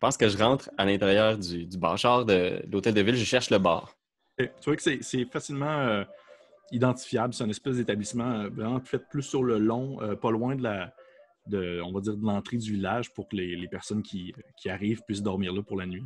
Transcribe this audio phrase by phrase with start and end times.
[0.00, 3.24] pense que je rentre à l'intérieur du, du bar, de, de l'hôtel de ville, je
[3.24, 3.94] cherche le bar.
[4.46, 6.04] Tu vois que c'est- facilement euh,
[6.72, 7.34] identifiable.
[7.34, 10.62] C'est un espèce d'établissement euh, vraiment fait plus sur le long, euh, pas loin de
[10.62, 10.94] la,
[11.52, 14.32] on va dire, de l'entrée du village pour que les, personnes qui,
[14.66, 16.04] arrivent puissent dormir là pour la nuit.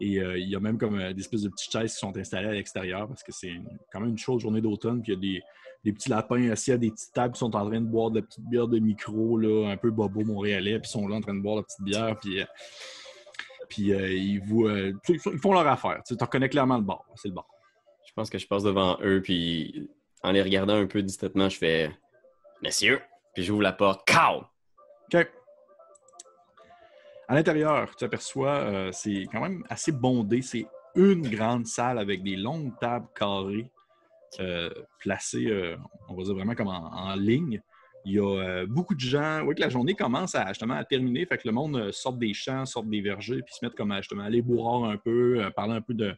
[0.00, 2.52] Et il y a même comme des espèces de petites chaises qui sont installées à
[2.52, 3.60] l'extérieur parce que c'est
[3.92, 5.02] quand même une chaude journée d'automne.
[5.02, 5.42] Puis il y a
[5.82, 8.20] des, petits lapins assis à des petites tables qui sont en train de boire de
[8.20, 11.20] la petite bière de micro, là, un peu bobo montréalais, puis ils sont là en
[11.20, 12.16] train de boire la petite bière.
[12.20, 12.40] Puis,
[13.68, 16.02] puis euh, ils, vous, euh, ils font- leur affaire.
[16.06, 17.04] Tu reconnais clairement le bar.
[17.16, 17.46] C'est le bar.
[18.06, 19.88] Je pense que je passe devant eux, puis
[20.22, 21.90] en les regardant un peu distraitement, je fais
[22.62, 23.00] Messieurs,
[23.34, 24.06] puis j'ouvre la porte.
[24.08, 24.44] Cow!
[25.12, 25.26] OK.
[27.28, 30.40] À l'intérieur, tu aperçois, euh, c'est quand même assez bondé.
[30.42, 33.70] C'est une grande salle avec des longues tables carrées
[34.98, 35.76] placées,
[36.08, 37.62] on va dire vraiment comme en, en ligne.
[38.04, 39.42] Il y a euh, beaucoup de gens.
[39.44, 41.26] Oui, que la journée commence à, justement à terminer.
[41.26, 43.92] Fait que le monde euh, sort des champs, sort des vergers, puis se mettent comme
[43.92, 46.14] à justement aller bourrard un peu, euh, parler un peu de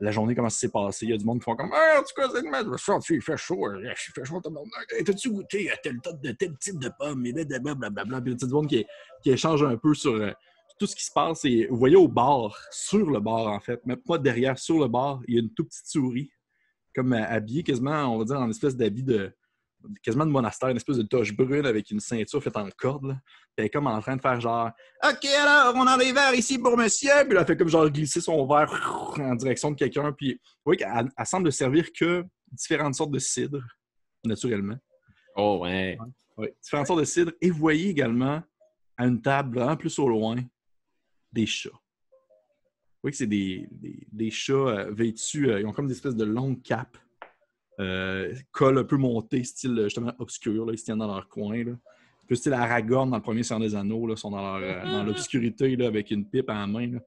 [0.00, 1.06] la journée, comment ça s'est passé.
[1.06, 2.70] Il y a du monde qui font comme Ah, en tout cas, c'est le matin,
[3.10, 4.92] il fait chaud, il fait chaud, tabarnak.
[4.92, 8.20] Hey, T'as-tu goûté à tel, de tel type de pomme, et blablabla.
[8.20, 8.86] Puis il y a monde qui,
[9.22, 10.34] qui échange un peu sur
[10.78, 11.44] tout ce qui se passe.
[11.44, 14.88] Et vous voyez au bar, sur le bar en fait, mais pas derrière, sur le
[14.88, 16.30] bar, il y a une toute petite souris,
[16.94, 19.32] comme habillée quasiment, on va dire, en espèce d'habit de
[20.02, 23.06] quasiment de monastère, une espèce de toche brune avec une ceinture faite en corde.
[23.06, 23.14] Là.
[23.24, 24.70] Puis elle est comme en train de faire genre
[25.02, 27.10] OK, alors, on a des verres ici pour monsieur.
[27.24, 28.70] Puis là, elle fait comme genre glisser son verre
[29.18, 30.12] en direction de quelqu'un.
[30.12, 33.62] Puis oui, qu'elle elle semble servir que différentes sortes de cidre,
[34.24, 34.76] naturellement.
[35.36, 35.98] Oh, ouais.
[36.36, 37.32] Oui, différentes sortes de cidre.
[37.40, 38.42] Et vous voyez également,
[38.96, 40.36] à une table vraiment plus au loin,
[41.32, 41.68] des chats.
[41.70, 45.92] Vous voyez que c'est des, des- des chats euh, vêtus, euh, ils ont comme des
[45.94, 46.96] espèces de longues capes,
[47.78, 51.28] euh, col un peu monté, style euh, justement obscur, là, ils se tiennent dans leur
[51.28, 51.62] coin.
[51.64, 51.72] Là.
[51.72, 54.62] Un peu style Aragorn dans le premier Seigneur des Anneaux, là, ils sont dans, leur,
[54.62, 56.86] euh, dans l'obscurité là, avec une pipe à la main.
[56.92, 56.98] là.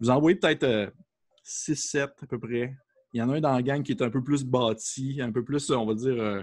[0.00, 0.92] Vous en voyez peut-être
[1.44, 2.74] 6-7 à peu près.
[3.12, 5.30] Il y en a un dans la gang qui est un peu plus bâti, un
[5.30, 6.42] peu plus, on va dire, euh,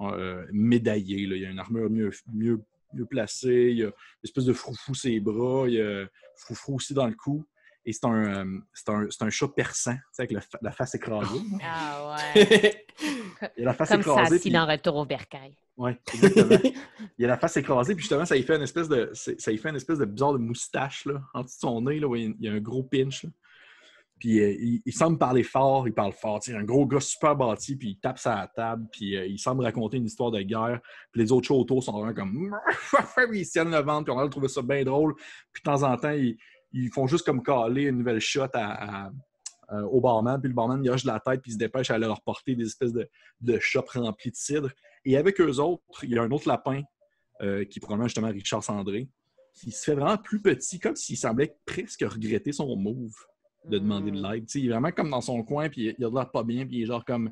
[0.00, 1.26] euh, médaillé.
[1.26, 1.36] là.
[1.36, 2.60] Il y a une armure mieux, mieux,
[2.94, 3.92] mieux placée, il y a une
[4.22, 7.44] espèce de froufrou sur les bras, il y a froufrou aussi dans le cou.
[7.88, 10.72] Et c'est un, euh, c'est un, c'est un chat perçant, tu sais, avec le la
[10.72, 11.40] face écrasée.
[11.64, 12.84] Ah ouais.
[13.56, 14.36] Il a la face Comme ça, écrasée.
[14.36, 15.56] si puis- dans Retour au bercail.
[15.78, 16.58] Ouais, exactement.
[17.18, 19.56] il a la face écrasée, puis justement, ça lui fait une espèce de, ça lui
[19.58, 22.14] fait une espèce de bizarre de moustache là, en dessous de son nez, là, où
[22.16, 23.22] il y a- il un gros pinch.
[23.24, 23.30] là.
[24.18, 26.40] Puis euh, il, il semble parler fort, il parle fort.
[26.42, 29.62] C'est un gros gars super bâti, puis il tape sa table, puis euh, il semble
[29.62, 30.80] raconter une histoire de guerre.
[31.12, 32.54] Puis les autres chats autour sont vraiment comme.
[33.32, 35.14] ils se tiennent le ventre, puis on a trouver ça bien drôle.
[35.52, 36.36] Puis de temps en temps, ils,
[36.72, 39.10] ils font juste comme caler une nouvelle shot à- à-
[39.72, 41.90] euh, au barman, puis le barman il hoche de la tête, puis il se dépêche
[41.90, 43.08] à aller leur porter des espèces de,
[43.40, 44.70] de chopes remplies de cidre.
[45.04, 46.82] Et avec eux autres, il y a un autre lapin,
[47.42, 49.08] euh, qui est probablement justement Richard Sandré,
[49.54, 53.12] qui se fait vraiment plus petit, comme s'il semblait presque regretter son move
[53.66, 54.46] de demander de l'aide.
[54.46, 56.64] Tu sais, il est vraiment comme dans son coin, puis il a l'air pas bien,
[56.66, 57.30] puis il est genre comme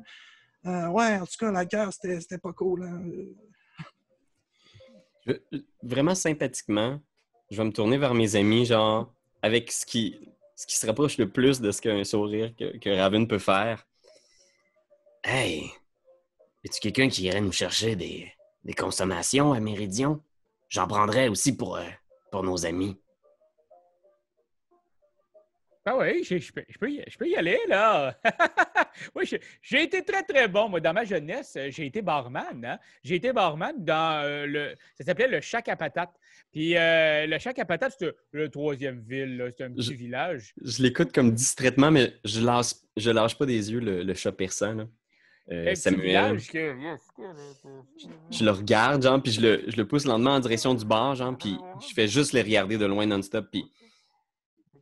[0.65, 2.83] Euh, Ouais, en tout cas, la guerre, c'était c'était pas cool.
[2.83, 3.01] hein.
[5.83, 6.99] Vraiment sympathiquement,
[7.51, 9.13] je vais me tourner vers mes amis, genre,
[9.47, 10.19] avec ce qui,
[10.55, 13.87] ce qui se rapproche le plus de ce qu'un sourire que, Raven peut faire.
[15.23, 15.71] Hey,
[16.63, 18.31] es-tu quelqu'un qui irait nous chercher des,
[18.65, 20.21] des consommations à Méridion?
[20.69, 21.85] J'en prendrais aussi pour, euh,
[22.29, 22.97] pour nos amis.
[25.89, 28.13] Ah oui, je, je peux, je peux y, je peux y aller, là.
[29.15, 29.23] oui,
[29.61, 30.67] j'ai été très, très bon.
[30.67, 32.65] Moi, dans ma jeunesse, euh, j'ai été barman.
[32.65, 32.77] hein.
[33.05, 34.73] J'ai été barman dans euh, le...
[34.97, 36.13] Ça s'appelait le Chac à patates.
[36.51, 39.37] Puis euh, le Chac à patates, c'était le troisième ville.
[39.37, 39.45] là.
[39.49, 40.53] C'était un petit Je- village.
[40.61, 44.33] Je l'écoute comme distraitement, mais je lâche, je lâche pas des yeux le, le chat
[44.33, 44.73] perçant.
[44.73, 44.87] Là.
[45.49, 46.41] Euh, Samuel.
[46.51, 46.75] que...
[48.31, 51.15] Je le regarde, genre, puis je le, je le pousse lentement en direction du bar,
[51.15, 51.55] genre, puis
[51.87, 53.63] je fais juste les regarder de loin non-stop, puis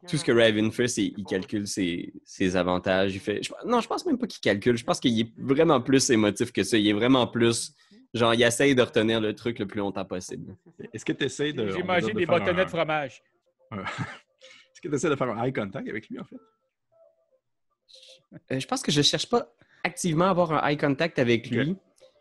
[0.08, 3.14] tout ce que Raven fait, c'est il calcule ses, ses avantages.
[3.16, 3.42] Il fait...
[3.44, 4.78] je- non, je pense même pas qu'il calcule.
[4.78, 6.78] Je pense qu'il est vraiment plus émotif que ça.
[6.78, 7.74] Il est vraiment plus...
[8.14, 10.56] Genre, il essaye de retenir le truc le plus longtemps possible.
[10.94, 11.70] Est-ce que tu essaies de.
[11.70, 13.22] J'ai mangé des bâtonnets un- de fromage.
[13.72, 16.38] Est-ce que tu essaies de faire un eye contact avec lui, en fait?
[18.52, 19.54] Euh, je pense que je cherche pas
[19.84, 21.76] activement à avoir un eye contact avec lui,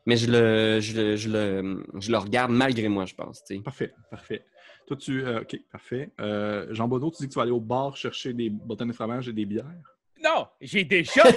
[0.06, 3.42] mais je le, je, le, je, le, je le regarde malgré moi, je pense.
[3.64, 4.44] Parfait, parfait.
[4.86, 5.24] Toi, tu.
[5.24, 6.10] euh, OK, parfait.
[6.20, 8.96] Euh, Jean Bonneau, tu dis que tu vas aller au bar chercher des bâtonnets de
[8.96, 9.64] fromage et des bières?
[10.22, 11.22] Non, j'ai déjà...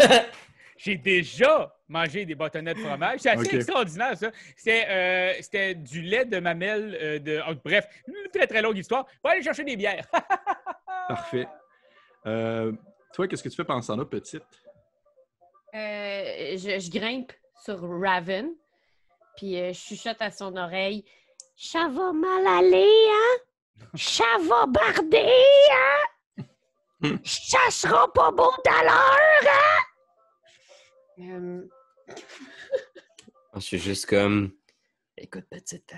[0.80, 3.22] J'ai déjà mangé des bâtonnets de fromage.
[3.22, 4.32] C'est assez extraordinaire, ça.
[4.56, 6.96] C'était euh, c'était du lait de mamelle.
[7.02, 7.42] euh, de...
[7.50, 9.08] oh, bref, une très, très longue histoire.
[9.24, 10.06] Va aller chercher des bières.
[11.08, 11.48] Parfait.
[12.28, 12.74] Euh,
[13.12, 14.44] toi, qu'est-ce que tu fais pendant ce temps-là, petite?
[15.74, 17.32] Euh, je, je grimpe
[17.64, 18.50] sur Raven,
[19.36, 21.04] puis euh, je chuchote à son oreille
[21.60, 23.38] Ça va mal aller, hein?
[23.98, 25.32] Ça va barder,
[25.72, 26.44] hein?
[27.24, 29.84] Ça sera pas bon tout à l'heure, hein?
[31.20, 31.68] Euh,
[33.56, 34.52] Je suis juste comme.
[35.18, 35.94] Écoute, petite.
[35.94, 35.98] euh,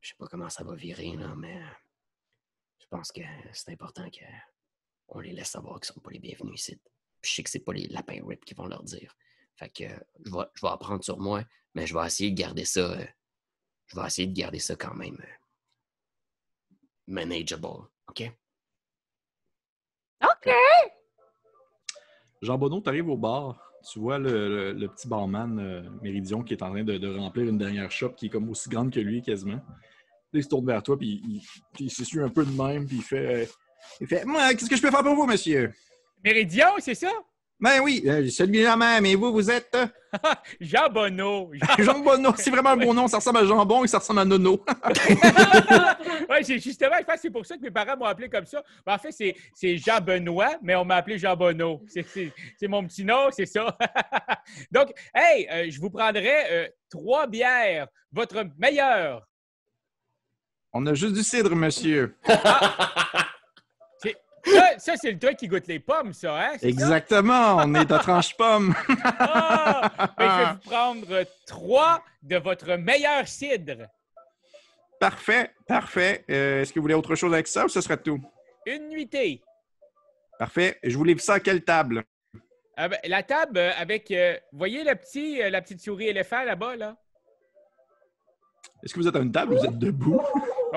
[0.00, 1.56] Je sais pas comment ça va virer, là, mais.
[1.60, 1.66] euh,
[2.78, 4.24] Je pense que c'est important que
[5.08, 6.80] on les laisse savoir qu'ils sont pas les bienvenus ici.
[7.20, 9.16] Puis je sais que c'est pas les lapins rip qui vont leur dire.
[9.56, 11.42] Fait que euh, je vais, je vais apprendre sur moi,
[11.74, 12.80] mais je vais essayer de garder ça.
[12.92, 13.06] euh,
[13.86, 15.16] je vais essayer de garder ça quand même.
[15.20, 15.32] euh,
[17.06, 17.66] manageable.
[18.08, 18.30] OK?
[20.22, 20.50] OK.
[22.42, 23.60] Jean Bonneau, tu arrives au bar.
[23.92, 27.16] Tu vois le, le- le petit barman euh, Méridion qui est en train de, de
[27.16, 29.60] remplir une dernière shop qui est comme aussi grande que lui quasiment.
[30.32, 31.40] Puis il se tourne vers toi, puis il,
[31.72, 33.46] puis il s'essuie un peu de même, puis il fait, euh,
[34.00, 35.72] il fait Moi, qu'est-ce que je peux faire pour vous, monsieur?
[36.24, 37.12] Méridion, c'est ça?
[37.58, 39.86] Ben oui, euh, celui-là même, et vous, vous êtes euh,
[40.60, 41.50] Jean Bonneau.
[41.54, 42.34] Jean- Jean Bonneau.
[42.36, 44.62] C'est vraiment un bon nom, ça ressemble à jambon et ça ressemble à Nono.
[46.42, 48.62] c'est justement, je pense que c'est pour ça que mes parents m'ont appelé comme ça.
[48.84, 51.82] Ben, en fait, c'est, Jean Benoît, mais on m'a appelé Jean Bonneau.
[51.88, 53.74] C'est, mon petit nom, c'est ça.
[54.70, 59.26] Donc, hey, euh, je vous prendrai euh, trois bières, votre meilleure.
[60.74, 62.14] On a juste du cidre, monsieur.
[64.46, 66.58] Ça, ça, c'est le truc qui goûte les pommes, ça, hein?
[66.58, 66.68] ça?
[66.68, 68.74] Exactement, on est à tranche pomme.
[69.04, 69.90] Ah!
[70.16, 73.88] Ben, je vais vous prendre trois de votre meilleur cidre.
[75.00, 76.24] Parfait, parfait.
[76.30, 78.20] Euh, Est-ce que vous voulez autre chose avec ça ou ce sera tout?
[78.66, 79.42] Une nuitée.
[80.38, 80.78] Parfait.
[80.82, 82.04] Je vous livre ça à quelle table?
[82.76, 86.08] Ah ben, la table euh, avec, euh, vous voyez le petit, euh, la petite souris
[86.08, 86.96] éléphant là-bas, là?
[88.82, 90.20] Est-ce que vous êtes à une table ou vous êtes debout?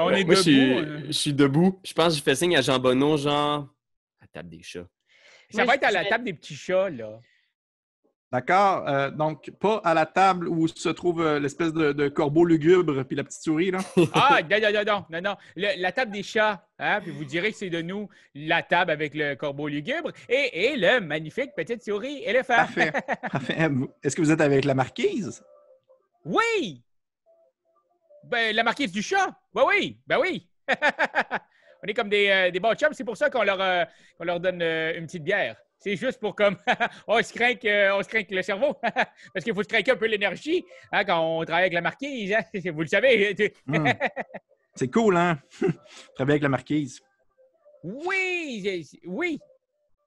[0.06, 0.80] On est Moi, je suis, debout.
[0.80, 1.02] euh.
[1.08, 1.80] je suis debout.
[1.84, 3.68] Je pense que je fais signe à Jean Bonneau, genre.
[4.20, 4.88] À la table des chats.
[5.52, 7.20] Ça Moi, va être à la table des petits chats, là.
[8.32, 8.88] D'accord.
[8.88, 13.02] euh, donc, pas à la table où se trouve euh, l'espèce de, de corbeau lugubre
[13.04, 13.80] puis la petite souris, là?
[14.14, 15.36] Ah, non, non, non, non, non, non.
[15.56, 17.00] Le- la table des chats, hein?
[17.02, 20.78] Puis vous direz que c'est de nous la table avec le corbeau lugubre et, et
[20.78, 22.56] le magnifique petite souris éléphant.
[22.58, 22.92] Parfait.
[23.32, 23.70] Parfait.
[24.04, 25.44] Est-ce que vous êtes avec la marquise?
[26.24, 26.84] Oui!
[28.24, 29.36] Ben, la marquise du chat.
[29.54, 30.48] Ben oui, ben oui.
[31.84, 32.94] On est comme des, euh, des bons chums.
[32.94, 33.86] C'est pour ça qu'on leur, euh,
[34.20, 35.56] leur donne euh, une petite bière.
[35.78, 36.58] C'est juste pour comme
[37.08, 37.56] on se craint
[37.98, 38.76] on se le cerveau.
[39.34, 42.34] Parce qu'il faut se craquer un peu l'énergie hein, quand on travaille avec la marquise.
[42.34, 42.44] hein.
[42.74, 43.54] Vous le savez.
[43.66, 43.88] Hmm.
[44.76, 45.40] C'est cool, hein?
[46.16, 47.02] Travailler avec la marquise.
[47.84, 49.40] Oui, oui.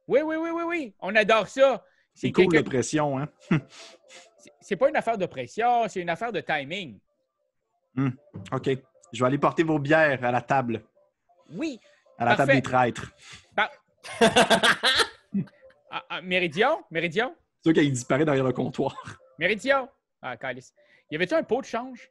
[0.09, 0.95] Oui, oui, oui, oui, oui.
[1.01, 1.83] On adore ça.
[2.15, 3.29] C'est cool, la pression, hein?
[4.61, 6.99] C'est pas une affaire de pression, c'est une affaire de timing.
[7.97, 8.71] OK.
[9.13, 10.83] Je vais aller porter vos bières à la table.
[11.51, 11.79] Oui.
[12.19, 13.13] À la table des traîtres.
[15.95, 18.97] Ah, ah, Méridion, Méridion, C'est sûr qu'il disparaît derrière le comptoir.
[19.39, 19.91] Méridion?
[20.23, 20.73] Ah, calice.
[21.11, 22.11] Y avait-tu un pot de change?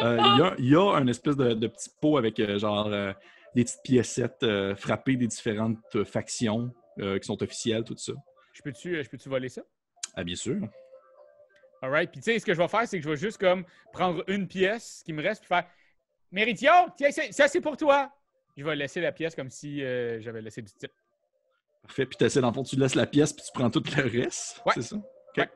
[0.00, 2.58] Euh, Il y, a, il y a un espèce de, de petit pot avec euh,
[2.58, 3.12] genre euh,
[3.54, 8.12] des petites piécettes frappées des différentes factions qui sont officielles, tout ça.
[8.54, 9.60] Je peux-tu je peux-tu voler ça?
[10.14, 10.56] Ah, bien sûr.
[11.82, 12.10] All right?
[12.10, 14.22] Puis, tu sais, ce que je vais faire, c'est que je vais juste comme prendre
[14.28, 15.66] une pièce qui me reste, puis faire
[16.30, 18.10] Méridion, tiens, c'est- ça, c'est pour toi.
[18.56, 20.92] Je vais laisser la pièce comme si euh, j'avais laissé du type.
[21.82, 22.06] Parfait.
[22.06, 24.02] Puis tu essaies, dans le fond, tu laisses la pièce puis tu prends tout le
[24.22, 24.62] reste.
[24.64, 24.72] Ouais.
[24.76, 24.96] C'est ça?
[24.96, 25.02] OK.
[25.38, 25.48] Ouais.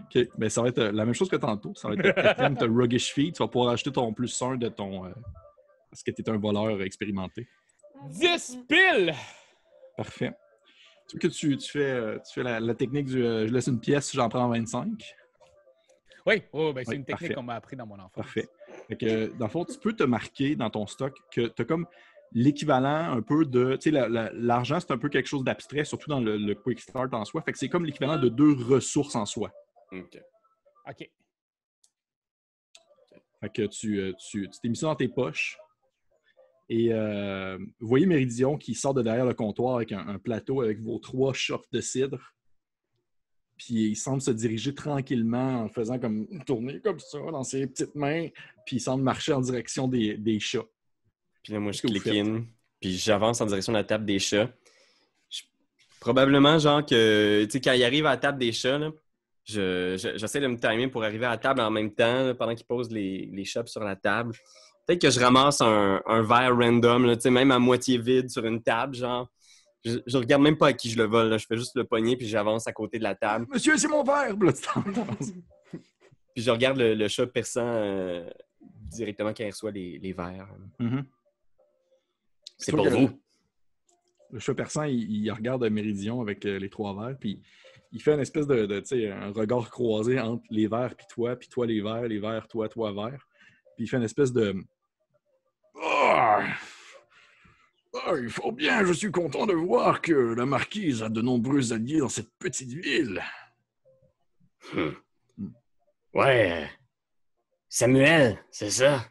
[0.00, 0.28] OK.
[0.38, 1.72] Ben, ça va être euh, la même chose que tantôt.
[1.74, 3.34] Ça va être quatrième, t'as Ruggish Feed.
[3.34, 5.04] Tu vas pouvoir acheter ton plus 1 de ton.
[5.04, 5.10] euh,
[5.90, 7.46] parce que tu es un voleur expérimenté.
[8.10, 9.14] 10 piles!
[9.96, 10.32] Parfait.
[11.08, 13.52] Tu veux que tu, tu fais, euh, tu fais la, la technique du euh, je
[13.52, 15.14] laisse une pièce, j'en prends 25.
[16.26, 17.34] Oui, oh, ben, c'est Oui, une technique parfait.
[17.34, 18.12] qu'on m'a appris dans mon enfance.
[18.14, 18.48] Parfait.
[18.88, 21.64] Fait que, dans le fond, tu peux te marquer dans ton stock que tu as
[21.66, 21.86] comme
[22.32, 23.74] l'équivalent un peu de.
[23.76, 26.54] Tu sais, la- la- l'argent, c'est un peu quelque chose d'abstrait, surtout dans le, le
[26.54, 27.42] Quick Start en soi.
[27.42, 29.52] Fait que c'est comme l'équivalent de deux ressources en soi.
[29.92, 30.18] OK.
[30.88, 31.10] OK.
[33.40, 35.58] Fait que tu euh, tu tu t'es mis ça dans tes poches.
[36.70, 40.62] Et euh, vous voyez Méridion qui sort de derrière le comptoir avec un, un plateau
[40.62, 42.33] avec vos trois shots de cidre.
[43.56, 47.66] Puis il semble se diriger tranquillement en faisant comme une tournée comme ça dans ses
[47.66, 48.28] petites mains.
[48.66, 50.64] Puis il semble marcher en direction des, des chats.
[51.42, 52.44] Puis là, moi, je clique in,
[52.80, 54.50] puis j'avance en direction de la table des chats.
[55.30, 55.42] Je-
[56.00, 58.90] Probablement, genre, que, tu sais, quand il arrive à la table des chats, là,
[59.44, 62.34] je- je- j'essaie de me timer pour arriver à la table en même temps, là,
[62.34, 64.32] pendant qu'il pose les, les sur la table.
[64.86, 68.28] Peut-être que je ramasse un, un verre random, là, tu sais, même à moitié vide
[68.30, 69.30] sur une table, genre.
[69.84, 71.38] Je, je regarde même pas à qui je le vole, là.
[71.38, 73.46] je fais juste le poignet, puis j'avance à côté de la table.
[73.50, 74.34] Monsieur, c'est mon verre!
[76.34, 78.28] Puis je regarde le, le chat perçant euh,
[78.60, 80.48] directement quand il reçoit les, les verres.
[80.80, 81.04] Mhm.
[82.58, 83.20] C'est pour vous.
[84.30, 87.40] Le chat perçant, il, il regarde Méridion avec euh, les trois verres, puis
[87.92, 91.06] il fait une espèce de, de, tu sais, un regard croisé entre les verres puis
[91.08, 93.24] toi, puis toi les verres, les verres, toi, toi, verre.
[93.76, 94.56] Puis il fait une espèce de...
[95.76, 96.38] Oh,
[97.94, 101.72] Ah, il faut bien, je suis content de voir que la marquise a de nombreux
[101.72, 103.22] alliés dans cette petite ville.
[104.72, 104.90] Hmm.
[106.12, 106.64] Ouais.
[106.64, 106.66] euh,
[107.68, 109.04] Samuel, c'est ça?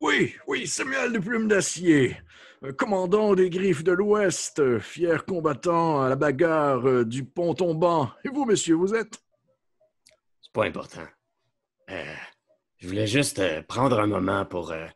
[0.00, 2.16] Oui, oui, Samuel de Plume d'Acier,
[2.64, 8.10] euh, commandant des Griffes de l'Ouest, euh, fier combattant à la bagarre du pont tombant.
[8.24, 9.22] Et vous, monsieur, vous êtes?
[10.40, 11.06] C'est pas important.
[11.90, 12.14] Euh,
[12.78, 14.70] je voulais juste euh, prendre un moment pour.
[14.72, 14.86] euh,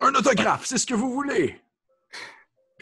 [0.00, 1.61] Un autographe, c'est ce que vous voulez.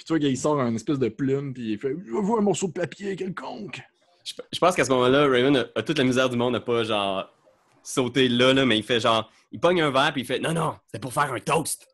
[0.00, 2.68] Puis tu vois qu'il sort un espèce de plume, puis il fait Vous un morceau
[2.68, 3.82] de papier quelconque.
[4.24, 6.60] Je, je pense qu'à ce moment-là, Raymond a, a toute la misère du monde, n'a
[6.60, 7.30] pas genre
[7.82, 9.30] sauté là, là, mais il fait genre.
[9.52, 11.86] Il pogne un verre puis il fait Non, non, c'est pour faire un toast.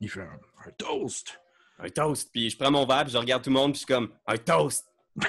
[0.00, 1.38] Il fait un, un toast.
[1.80, 2.30] Un toast.
[2.32, 4.08] Puis je prends mon verre puis je regarde tout le monde puis je suis comme
[4.26, 4.86] Un toast.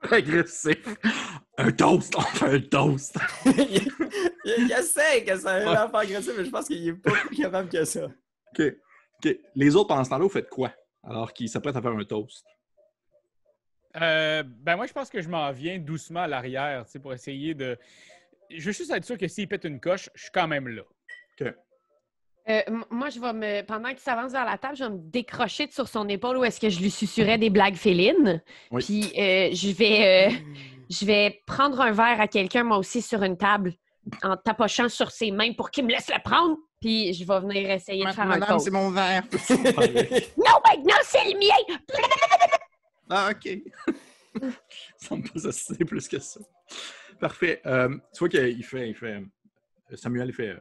[0.10, 0.78] Agressif.
[1.56, 3.18] Un toast, on fait un toast.
[3.46, 3.52] il,
[4.44, 7.36] il, il essaie que ça ait l'air agressif, mais je pense qu'il est pas plus
[7.36, 8.04] capable que ça.
[8.04, 8.62] OK.
[9.24, 9.36] OK.
[9.54, 10.72] Les autres, pendant ce temps-là, vous faites quoi?
[11.02, 12.44] Alors qu'ils s'apprêtent à faire un toast.
[14.00, 17.12] Euh, ben moi, je pense que je m'en viens doucement à l'arrière, tu sais, pour
[17.12, 17.76] essayer de...
[18.50, 20.82] Je veux juste être sûr que s'il pète une coche, je suis quand même là.
[21.40, 21.52] OK.
[22.50, 23.62] Euh, moi, je vais me.
[23.62, 26.44] Pendant qu'il s'avance vers la table, je vais me décrocher de sur son épaule où
[26.44, 28.42] est-ce que je lui susurrais des blagues félines.
[28.70, 28.82] Oui.
[28.84, 30.30] Puis euh, je vais.
[30.30, 30.34] euh,
[30.90, 33.74] je vais prendre un verre à quelqu'un, moi aussi, sur une table,
[34.22, 36.56] en tapochant sur ses mains pour qu'il me laisse le prendre.
[36.80, 38.64] Puis je vais venir essayer de faire un Madame, toast.
[38.64, 39.22] c'est mon verre.
[40.38, 41.76] Non, maintenant, c'est le mien!
[43.10, 43.58] Ah, OK.
[44.98, 46.40] Ça me pas assassiner plus que ça.
[47.20, 47.60] Parfait.
[47.66, 49.14] Euh, tu vois qu'il fait, il fait.
[49.92, 50.56] euh, Samuel, il fait.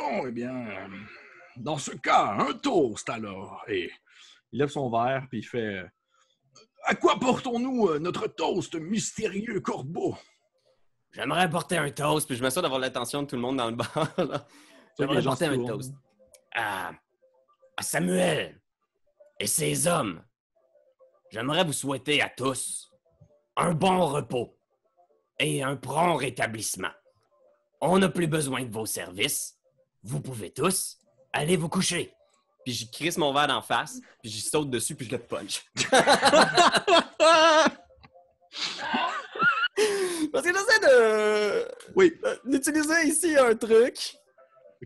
[0.00, 0.66] Bon, eh bien,
[1.56, 3.62] dans ce cas, un toast alors.
[3.68, 3.90] Et
[4.52, 5.84] il lève son verre, puis il fait.
[6.84, 10.16] À quoi portons-nous euh, notre toast, mystérieux corbeau?
[11.12, 13.76] J'aimerais apporter un toast, puis je m'assure d'avoir l'attention de tout le monde dans le
[13.76, 14.14] bar.
[14.16, 14.46] là.
[14.98, 15.66] J'aimerais se un tournent.
[15.66, 15.94] toast.
[16.54, 16.92] À,
[17.76, 18.60] à Samuel
[19.38, 20.24] et ses hommes.
[21.30, 22.90] J'aimerais vous souhaiter à tous
[23.56, 24.58] un bon repos
[25.38, 26.90] et un prompt rétablissement.
[27.82, 29.59] On n'a plus besoin de vos services.
[30.02, 30.98] Vous pouvez tous
[31.32, 32.12] aller vous coucher.
[32.64, 35.64] Puis je crisse mon verre d'en face, puis j'y saute dessus, puis je le punch.
[40.32, 42.12] Parce que j'essaie de Oui.
[42.24, 43.94] euh, d'utiliser ici un truc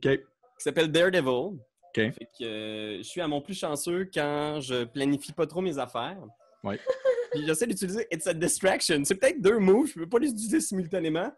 [0.01, 0.21] qui OK.
[0.59, 1.59] s'appelle Daredevil.
[1.59, 1.95] OK.
[1.95, 5.79] Fait que euh, je suis à mon plus chanceux quand je planifie pas trop mes
[5.79, 6.19] affaires.
[6.63, 6.79] Ouais.
[7.33, 9.03] Puis j'essaie d'utiliser It's a Distraction.
[9.05, 11.33] C'est peut-être deux moves, je peux pas les utiliser simultanément.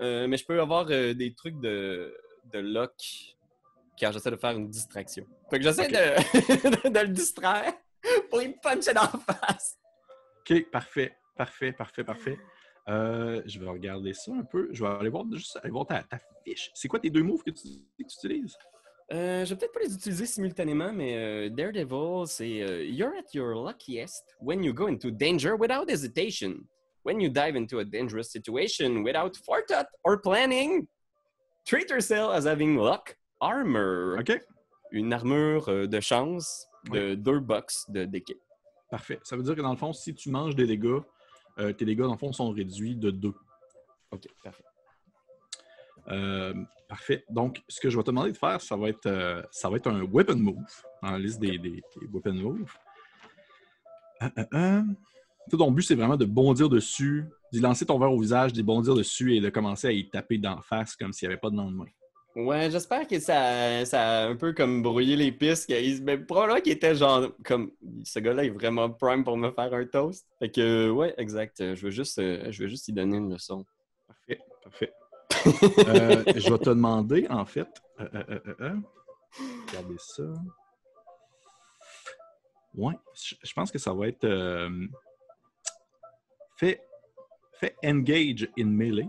[0.00, 2.14] Euh, mais je peux avoir euh, des trucs de,
[2.52, 3.36] de lock
[3.98, 5.24] quand j'essaie de faire une distraction.
[5.50, 7.72] Fait que j'essaie de, de le distraire
[8.30, 9.78] pour y puncher dans la face.
[10.40, 11.16] OK, parfait.
[11.36, 12.38] Parfait, parfait, parfait.
[12.88, 14.68] Euh, je vais regarder ça un peu.
[14.72, 16.70] Je vais aller voir, juste aller voir ta, ta fiche.
[16.74, 18.56] C'est quoi tes deux moves que tu, que tu utilises?
[19.12, 23.54] Euh, je vais peut-être pas les utiliser simultanément, mais euh, Daredevil, c'est You're at your
[23.54, 26.66] luckiest when you go into danger without hesitation.
[27.04, 30.88] When you dive into a dangerous situation without forethought or planning.
[31.68, 34.16] Treat yourself as having luck armor.
[34.18, 34.40] OK,
[34.90, 38.40] Une armure euh, de chance de deux box de d'équipe.
[38.90, 39.20] parfait.
[39.22, 41.00] Ça veut dire que dans le fond, si tu manges des dégâts,
[41.58, 43.34] euh, tes dégâts, dans le fond, sont réduits de 2.
[44.12, 44.64] OK, parfait.
[46.08, 46.54] Euh,
[46.88, 47.24] parfait.
[47.28, 49.76] Donc, ce que je vais te demander de faire, ça va être, euh, ça va
[49.76, 50.56] être un weapon move
[51.02, 52.72] dans la liste des, des- des weapon moves.
[55.48, 58.62] Toi, ton but, c'est vraiment de bondir dessus, d'y lancer ton verre au visage, d'y
[58.62, 61.50] bondir dessus et de commencer à y taper d'en face comme s'il n'y avait pas
[61.50, 61.86] de lendemain.
[62.36, 65.72] Ouais, j'espère que ça, ça a un peu comme brouillé les pistes.
[66.02, 67.72] Mais probablement qu'il était genre comme
[68.04, 70.24] ce gars-là est vraiment prime pour me faire un toast.
[70.38, 71.74] Fait que ouais, exact.
[71.74, 73.64] Je veux juste, euh, je veux juste y donner une leçon.
[74.06, 74.92] Parfait, parfait.
[75.88, 77.68] Euh, je vais te demander, en fait,
[78.00, 78.74] euh, euh,
[79.68, 80.24] regardez ça.
[82.74, 84.26] Ouais, je pense que ça va être
[86.58, 86.82] fait,
[87.60, 89.08] fait engage in melee.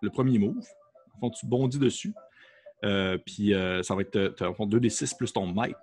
[0.00, 0.64] Le premier move.
[1.16, 2.14] En fond, tu bondis dessus.
[2.84, 5.76] Euh, puis euh, ça va être fond, 2d6 plus ton might.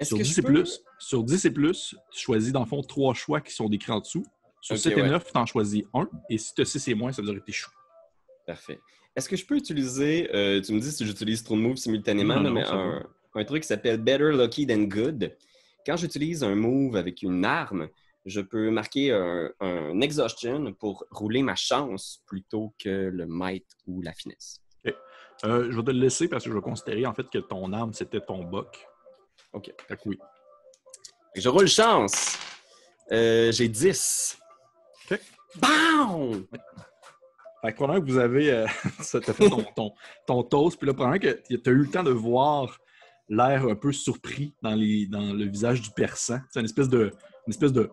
[0.00, 2.66] Sur que 10 je et peux- plus, sur 10 et plus, tu choisis dans le
[2.66, 4.24] fond trois choix qui sont décrits en dessous.
[4.60, 5.08] Sur Ok, 7 et ouais.
[5.08, 6.08] 9, tu en choisis un.
[6.30, 7.70] Et si tu as 6 et moins, ça veut dire que tu échoues.
[8.46, 8.80] Parfait.
[9.16, 12.38] Est-ce que je peux utiliser, euh, tu me dis si j'utilise trop de moves simultanément,
[12.40, 12.64] Non, mais
[13.34, 15.36] un truc qui s'appelle Better Lucky Than Good.
[15.84, 17.88] Quand j'utilise un move avec une arme,
[18.28, 24.02] je peux marquer un, un exhaustion pour rouler ma chance plutôt que le might ou
[24.02, 24.60] la finesse.
[25.44, 27.72] Euh, je vais te le laisser parce que je vais considérer en fait que ton
[27.72, 28.86] arme, c'était ton buck.
[29.52, 29.72] OK.
[30.04, 30.18] Oui.
[31.36, 32.36] Je roule chance.
[33.12, 34.38] Euh, J'ai 10.
[35.10, 35.20] OK.
[35.56, 36.46] BAM!
[37.62, 38.52] Fait que que vous avez.
[38.52, 38.66] Euh,
[39.00, 39.92] ça t'a fait ton, ton,
[40.26, 42.78] ton toast, puis là, probablement que tu as eu le temps de voir
[43.28, 46.40] l'air un peu surpris dans, les, dans le visage du persan.
[46.50, 47.12] C'est une espèce de.
[47.46, 47.90] Une espèce de.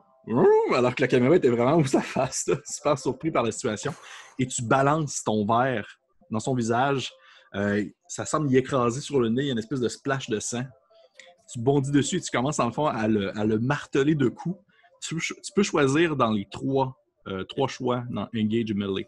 [0.73, 3.93] Alors que la caméra était vraiment où sa face, là, super surpris par la situation.
[4.39, 7.11] Et tu balances ton verre dans son visage.
[7.53, 10.29] Euh, ça semble y écraser sur le nez, il y a une espèce de splash
[10.29, 10.63] de sang.
[11.51, 14.57] Tu bondis dessus et tu commences en fond à le, à le marteler de coups.
[15.01, 19.07] Tu, tu peux choisir dans les trois, euh, trois choix dans Engage Melee.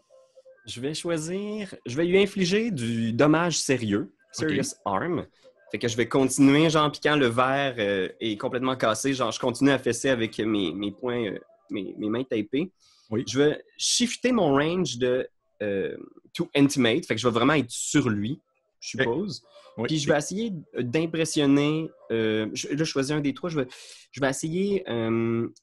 [0.66, 1.74] Je vais choisir.
[1.84, 5.26] Je vais lui infliger du dommage sérieux, Serious Arm.
[5.70, 9.12] Fait que je vais continuer, genre, piquant le verre euh, est complètement cassé.
[9.14, 11.38] Genre, je continue à fesser avec mes, mes poings, euh,
[11.70, 12.70] mes, mes mains tapées.
[13.10, 13.24] Oui.
[13.26, 15.28] Je vais shifter mon range de
[15.62, 15.96] euh,
[16.34, 17.04] to intimate.
[17.06, 18.40] Fait que je vais vraiment être sur lui,
[18.80, 19.42] je suppose.
[19.76, 19.86] Oui.
[19.88, 21.88] Puis je vais essayer d'impressionner.
[22.10, 23.48] euh, je- là, je choisis un des trois.
[23.50, 23.68] Je vais,
[24.10, 24.84] je vais essayer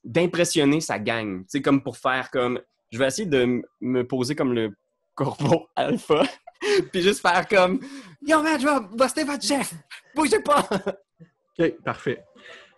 [0.04, 1.40] d'impressionner sa gang.
[1.42, 2.60] Tu sais, comme pour faire comme.
[2.92, 4.70] Je vais essayer de me poser comme le
[5.14, 6.22] corbeau alpha.
[6.92, 7.80] Puis juste faire comme
[8.22, 9.74] Yo man, je vais buster votre chef!
[10.14, 10.68] Bougez pas!
[11.58, 12.22] OK, parfait.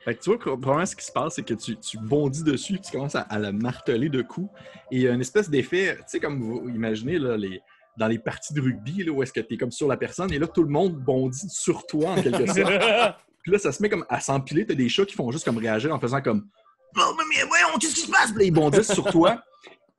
[0.05, 2.77] Fait que tu vois, probablement ce qui se passe, c'est que tu, tu bondis dessus
[2.77, 4.51] et tu commences à, à le marteler de coups.
[4.91, 7.61] Et il y a une espèce d'effet, tu sais, comme vous imaginez, là, les,
[7.99, 10.33] dans les parties de rugby, là, où est-ce que tu es comme sur la personne,
[10.33, 12.73] et là, tout le monde bondit sur toi, en quelque sorte.
[13.43, 14.67] Puis là, ça se met comme à s'empiler.
[14.67, 16.49] T'as des chats qui font juste comme réagir en faisant comme
[16.97, 18.31] Oh, mais, mais voyons, qu'est-ce qui se passe?
[18.31, 19.43] Puis là, ils bondissent sur toi.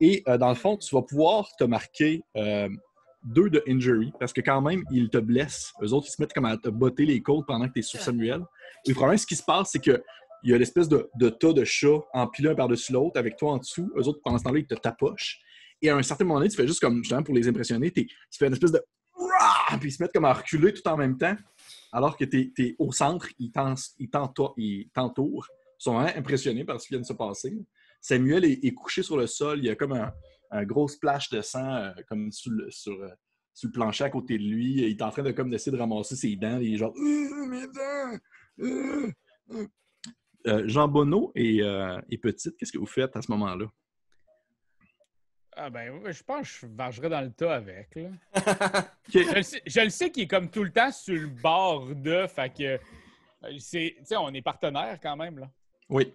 [0.00, 2.68] Et euh, dans le fond, tu vas pouvoir te marquer euh,
[3.22, 5.72] deux de injury parce que quand même, ils te blessent.
[5.82, 7.82] Eux autres, ils se mettent comme à te botter les côtes pendant que tu es
[7.82, 8.42] sur Samuel.
[8.86, 10.02] Et le problème, ce qui se passe, c'est que
[10.42, 13.52] il y a l'espèce de, de tas de chats empilés un par-dessus l'autre avec toi
[13.52, 13.92] en dessous.
[13.96, 15.38] Eux autres, pendant ce temps-là, ils te tapochent.
[15.82, 18.06] Et à un certain moment donné, tu fais juste comme, justement, pour les impressionner, tu
[18.32, 18.82] fais une espèce de!
[19.78, 21.36] Puis ils se mettent comme à reculer tout en même temps,
[21.92, 24.54] alors que tu es, au centre, ils t'entourent.
[24.56, 24.88] Ils
[25.82, 27.56] sont vraiment impressionnés par ce qui vient de se passer.
[28.00, 30.10] Samuel est, est couché sur le sol, il y a comme un,
[30.50, 33.08] un gros splash de sang euh, comme sur le, sur, euh,
[33.54, 34.74] sur le plancher à côté de lui.
[34.78, 36.58] Il est en train de comme d'essayer de ramasser ses dents.
[36.60, 38.18] Il est genre Euh, mes dents!
[38.60, 39.12] Euh,
[39.52, 39.66] euh.
[40.46, 43.66] Euh, Jean Bonneau et, euh, et Petite, qu'est-ce que vous faites à ce moment-là?
[45.54, 47.94] Ah ben, je pense que je marcherais dans le tas avec.
[47.94, 48.10] Là.
[49.12, 51.94] Je le sais, je le sais qu'il est comme tout le temps sur le bord
[51.94, 52.80] de, fait que
[53.58, 55.50] c'est, tu sais, on est partenaires quand même là.
[55.88, 56.14] Oui.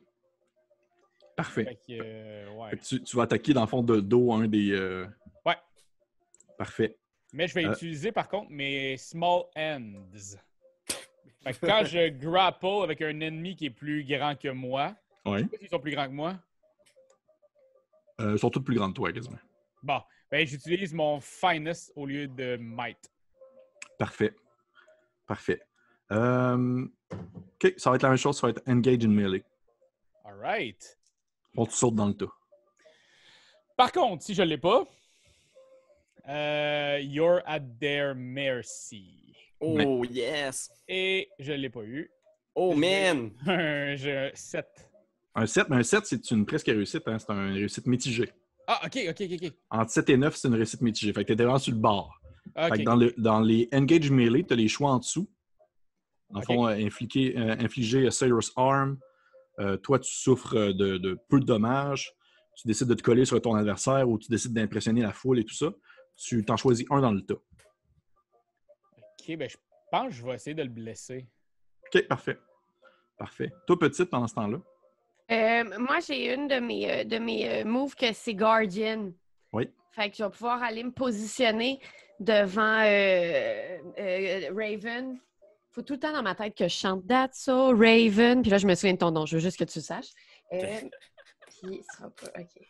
[1.35, 1.65] Parfait.
[1.65, 2.69] Fait que, euh, ouais.
[2.71, 4.71] Fait que tu, tu vas attaquer dans le fond de dos un des.
[4.71, 5.05] euh,
[5.45, 5.55] Ouais.
[6.57, 6.97] Parfait.
[7.33, 7.73] Mais je vais Euh.
[7.73, 9.43] utiliser par contre mes small.
[9.55, 14.95] Fait que quand je grapple avec un ennemi qui est plus grand que moi,
[15.25, 15.45] Oui.
[15.61, 16.35] ils sont plus grands que moi.
[18.21, 19.37] Euh, ils sont tous plus grands que toi, quasiment.
[19.83, 23.11] Bon, ben j'utilise mon finest au lieu de might.
[23.99, 24.33] Parfait.
[25.27, 25.61] Parfait.
[26.09, 29.43] OK, ça va être la même chose, ça va être engage in melee.
[30.23, 30.97] Alright.
[31.55, 32.25] Bon, tu sautes dans le tas.
[33.77, 34.85] Par contre, si je l'ai pas,
[36.27, 39.35] euh, you're at their mercy.
[39.59, 40.69] Oh yes!
[40.87, 42.09] Et je l'ai pas eu.
[42.55, 43.31] Oh man!
[43.97, 44.65] J'ai 7.
[45.35, 47.03] Un 7, mais un 7, c'est une presque réussite.
[47.07, 47.17] Hein?
[47.19, 48.31] C'est une réussite mitigée.
[48.67, 49.51] Ah, ok, ok, ok, ok.
[49.69, 51.13] Entre 7 et 9, c'est une réussite mitigée.
[51.13, 52.19] Fait que t'étais vraiment sur le bord.
[52.55, 52.69] Ok.
[52.69, 55.29] Fait que dans, le- dans les engage melee, t'as les choix en dessous.
[56.29, 58.11] Dans le fond, euh, infliquer- euh, infliger a
[58.55, 58.97] Arm.
[59.59, 62.13] Euh, toi, tu souffres de, de peu de dommages.
[62.55, 65.43] Tu décides de te coller sur ton adversaire ou tu décides d'impressionner la foule et
[65.43, 65.73] tout ça.
[66.15, 67.35] Tu t'en choisis un dans le tas.
[69.19, 69.57] Ok, ben je
[69.91, 71.27] pense que je vais essayer de le blesser.
[71.93, 72.37] OK, parfait.
[73.17, 73.51] Parfait.
[73.67, 74.61] Toi, petite, pendant ce temps-là?
[75.31, 79.11] Euh, moi, j'ai une de mes, euh, de mes euh, moves que c'est Guardian.
[79.51, 79.69] Oui.
[79.91, 81.79] Fait que je vais pouvoir aller me positionner
[82.19, 85.17] devant euh, euh, Raven.
[85.75, 88.41] Faut tout le temps dans ma tête que je chante That's so Raven.
[88.41, 89.25] Puis là, je me souviens de ton nom.
[89.25, 90.11] Je veux juste que tu le saches.
[90.53, 90.79] Euh,
[91.61, 92.39] puis, pas.
[92.39, 92.61] OK.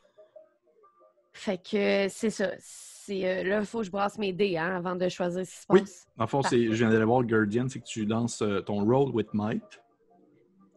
[1.33, 2.49] Fait que c'est ça.
[2.57, 5.51] C'est, euh, là, il faut que je brasse mes dés hein, avant de choisir ce
[5.51, 5.79] qui se Oui.
[5.81, 6.07] passe.
[6.17, 8.83] Dans le fond, c'est, je viens d'aller voir Guardian, c'est que tu lances euh, ton
[8.83, 9.61] roll with might.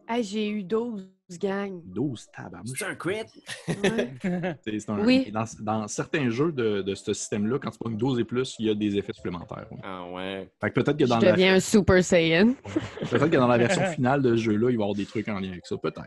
[0.07, 1.81] Hey, j'ai eu 12 gangs.
[1.85, 2.77] 12 tabarnouche.
[2.79, 3.15] C'est un crit?
[3.67, 4.13] Ouais.
[4.63, 5.29] C'est- c'est un- Oui.
[5.31, 8.67] Dans, dans certains jeux de, de ce système-là, quand tu pognes 12 et plus, il
[8.67, 9.67] y a des effets supplémentaires.
[9.71, 9.77] ouais.
[9.83, 10.49] Ah ouais.
[10.61, 12.53] Fait que peut-être que dans Je la, deviens un Super Saiyan.
[13.09, 15.27] peut-être que dans la version finale de ce jeu-là, il va y avoir des trucs
[15.27, 15.77] en lien avec ça.
[15.77, 16.05] Peut-être.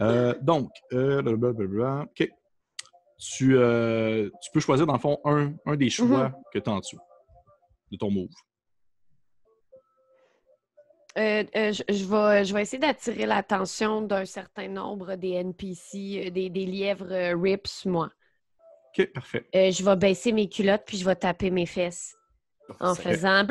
[0.00, 2.02] Euh, donc, euh, blablabla.
[2.08, 2.28] OK.
[3.18, 6.72] Tu, euh, tu peux choisir, dans le fond, un, un des choix que tu as
[6.72, 6.98] en dessous
[7.90, 8.28] de ton move.
[11.16, 16.26] Euh, euh, je, je vais, je vais essayer d'attirer l'attention d'un certain nombre des NPC,
[16.26, 18.10] euh, des, des lièvres euh, rips, moi.
[18.96, 19.46] OK, parfait.
[19.54, 22.16] Euh, je vais baisser mes culottes puis je vais taper mes fesses
[22.80, 23.46] en faisant.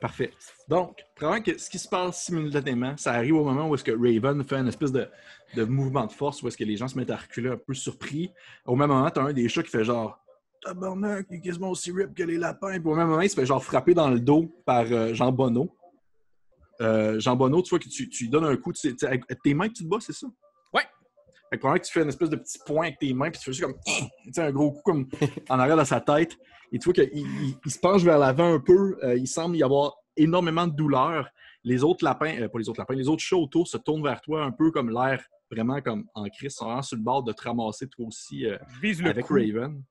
[0.00, 0.30] Parfait.
[0.68, 3.92] Donc, probablement que ce qui se passe simultanément, ça arrive au moment où est-ce que
[3.92, 5.08] Raven fait une espèce de,
[5.54, 7.74] de mouvement de force, où est-ce que les gens se mettent à reculer un peu
[7.74, 8.30] surpris.
[8.66, 10.18] Au même moment, t'as un des chats qui fait genre
[10.66, 12.78] Tabarnak, il est quasiment aussi rip que les lapins.
[12.80, 15.30] Puis au même moment, il se fait genre frapper dans le dos par euh, Jean
[15.32, 15.70] Bonneau.
[16.80, 19.24] Euh, Jean Bonneau, tu vois que tu, tu lui donnes un coup, tu tu avec
[19.42, 20.26] tes mains que tu te bats, c'est ça?
[20.74, 20.82] Ouais.
[21.50, 23.44] Fait que que tu fais une espèce de petit point avec tes mains, puis tu
[23.46, 23.76] fais juste comme
[24.32, 25.08] sais, un gros coup comme
[25.48, 26.36] en arrière de sa tête.
[26.72, 28.98] Et tu vois qu'il il- il se penche vers l'avant un peu.
[29.04, 31.28] Euh, il semble y avoir énormément de douleur.
[31.64, 34.44] Les autres lapins, pas les autres lapins, les autres chats autour se tournent vers toi
[34.44, 37.42] un peu comme l'air vraiment comme en crise, sont vraiment sur le bord de te
[37.42, 39.26] ramasser toi aussi euh, Je vise le avec.
[39.28, 39.82] Raven.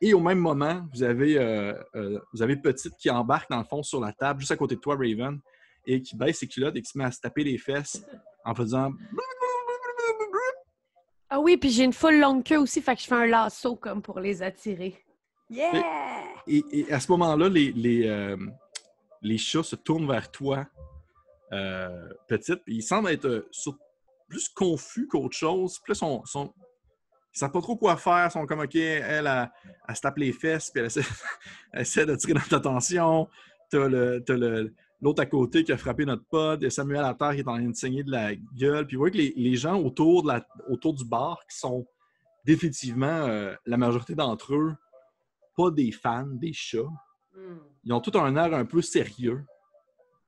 [0.00, 3.64] Et au même moment, vous avez, euh, euh, vous avez Petite qui embarque dans le
[3.64, 5.40] fond sur la table, juste à côté de toi, Raven,
[5.86, 8.04] et qui baisse ses culottes et qui se met à se taper les fesses
[8.44, 8.90] en faisant.
[11.28, 13.74] Ah oui, puis j'ai une full longue queue aussi, fait que je fais un lasso
[13.76, 15.02] comme pour les attirer.
[15.50, 15.82] Yeah!
[16.46, 18.36] Et, et à ce moment-là, les, les, euh,
[19.22, 20.66] les chats se tournent vers toi,
[21.52, 21.88] euh,
[22.28, 23.78] Petite, et ils semblent être euh, sur-
[24.28, 25.78] plus confus qu'autre chose.
[25.80, 26.52] Plus sont, sont,
[27.36, 28.26] ils savent pas trop quoi faire.
[28.28, 29.50] Ils sont comme, OK, elle, elle,
[29.88, 31.02] elle se tape les fesses, puis elle essaie,
[31.72, 33.28] elle essaie de tirer notre attention.
[33.70, 36.64] T'as le- t'as le- l'autre à côté qui a frappé notre pote.
[36.64, 38.86] A Samuel à terre qui est en train de saigner de la gueule.
[38.86, 41.86] Puis vous voyez que les, les gens autour, de la, autour du bar, qui sont
[42.44, 44.74] définitivement, euh, la majorité d'entre eux,
[45.56, 46.78] pas des fans des chats.
[47.34, 47.58] Hmm.
[47.84, 49.44] Ils ont tout un air un peu sérieux.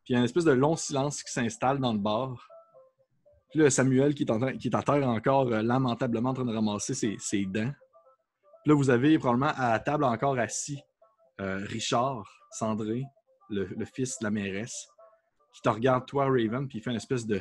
[0.04, 2.46] Puis il y a une espèce de long silence qui s'installe dans le bar.
[3.50, 6.34] Puis là, Samuel qui est, en train- qui est à terre encore euh, lamentablement en
[6.34, 7.70] train de ramasser ses, ses dents.
[8.64, 10.80] Puis là, vous avez probablement à la table encore assis
[11.40, 13.04] euh, Richard Sandré,
[13.48, 14.88] le, le fils de la mairesse,
[15.54, 17.40] qui te regarde, toi, Raven, puis il fait une espèce de.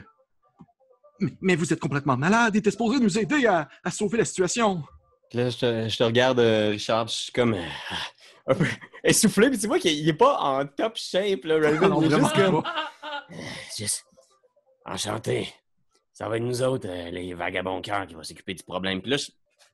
[1.19, 4.25] Mais, mais vous êtes complètement malade, il était supposé nous aider à, à sauver la
[4.25, 4.83] situation.
[5.29, 7.55] Puis là, je te, je te regarde, euh, Richard, je suis comme
[8.47, 8.65] un peu
[9.03, 11.79] essoufflé, puis tu vois qu'il il est pas en top shape, là, Raven.
[11.89, 12.63] Non, il est juste comme...
[13.77, 14.05] Juste.
[14.85, 15.49] Enchanté.
[16.17, 19.03] Ça va être nous autres, euh, les vagabonds cœurs, qui vont s'occuper du problème.
[19.03, 19.27] Puis là, je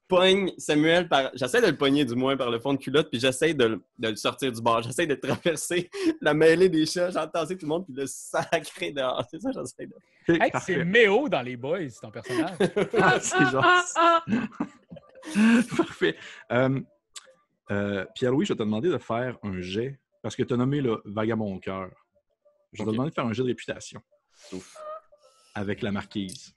[0.10, 1.32] pogne Samuel par...
[1.36, 3.82] J'essaie de le pogner, du moins, par le fond de culotte, puis j'essaie de, le-
[3.98, 4.82] de le sortir du bar.
[4.82, 5.90] J'essaie de traverser
[6.22, 9.26] la mêlée des chats, j'entendais tout le monde, puis le sacrer dehors.
[9.32, 9.96] C'est ça, j'essaie de...
[10.44, 12.58] Hey, c'est Méo dans les boys, ton personnage.
[13.02, 13.66] Ah, c'est genre.
[15.78, 16.18] Parfait.
[16.52, 16.82] Euh,
[17.72, 20.82] euh, Pierre-Louis, je vais te demander de faire un jet parce que tu as nommé
[20.82, 21.90] le vagabond cœur.
[22.74, 24.02] Je vais te demander de faire un jet de réputation
[24.52, 24.76] Ouf.
[25.56, 26.54] Avec la marquise.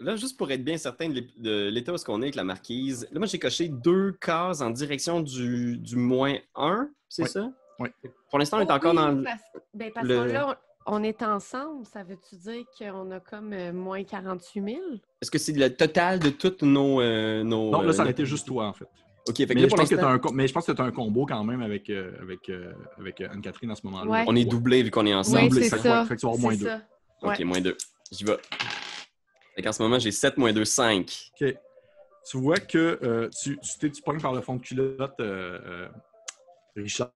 [0.00, 3.08] Là, juste pour être bien certain de l'état où est-ce qu'on est avec la marquise,
[3.10, 7.28] là, moi, j'ai coché deux cases en direction du, du moins 1, c'est Oui.
[7.28, 7.50] ça?
[7.80, 7.88] Oui.
[8.30, 9.22] Pour l'instant, on est Oh encore oui, dans le...
[9.24, 9.42] Parce,
[9.74, 13.72] ben, parce le- que là, on, est ensemble, ça veut-tu dire qu'on a comme euh,
[13.72, 14.76] moins 48 000?
[15.20, 17.00] Est-ce que c'est le total de toutes nos...
[17.00, 18.86] euh, nos Non, là, ça euh, aurait été juste toi, en fait.
[19.28, 20.80] OK, fait que Mais là, je, pour pense que un, mais je pense que tu
[20.80, 24.10] as un combo quand même avec, euh, avec, euh, avec euh, Anne-Catherine à ce moment-là.
[24.10, 24.24] Ouais.
[24.28, 25.52] on est doublé vu qu'on est ensemble.
[25.52, 26.04] Oui, c'est ça.
[26.06, 26.66] fait que tu vas avoir moins C'est deux.
[26.66, 26.82] ça.
[27.22, 27.44] OK, Ouais.
[27.44, 27.76] moins 2.
[28.12, 28.36] J'y vais.
[29.56, 31.30] Fait qu'en ce moment, j'ai 7 moins 2, 5.
[31.40, 31.54] OK.
[32.30, 35.58] Tu vois que euh, tu, tu, t'es- tu pognes par le fond de culotte euh,
[35.64, 35.88] euh,
[36.76, 37.10] Richard.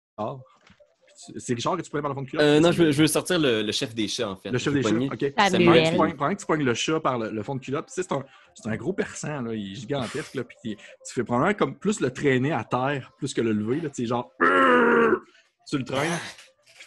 [1.25, 2.45] Tu- C'est Richard que tu pognes par le fond de culotte?
[2.45, 4.49] Euh, non, je veux, je veux sortir le, le chef des chats, en fait.
[4.51, 4.89] Le chef des chats.
[4.89, 5.19] OK.
[5.19, 5.33] Samuel.
[5.35, 5.97] Pendant que tu Samuel.
[5.97, 8.03] pognes- pendant que tu pognes le chat par le, le fond de culotte, tu sais,
[8.03, 8.23] c'est un,
[8.55, 11.77] c'est un gros perçant, là, il est gigantesque, là, puis tu tu fais probablement comme
[11.77, 15.83] plus le traîner à terre, plus que le lever, là, tu sais, genre, tu le
[15.85, 16.11] traînes.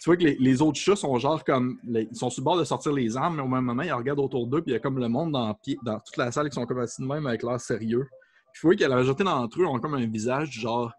[0.05, 2.65] Tu vois que les, autres chats sont genre comme, ils sont sur le bord de
[2.65, 4.79] sortir les armes, mais au même moment, ils regardent autour d'eux, puis il y a
[4.79, 7.59] comme le monde dans, toute la salle qui sont comme assis de même avec l'air
[7.59, 8.07] sérieux.
[8.53, 10.93] Puis tu vois que la majorité d'entre eux ont comme un visage du genre,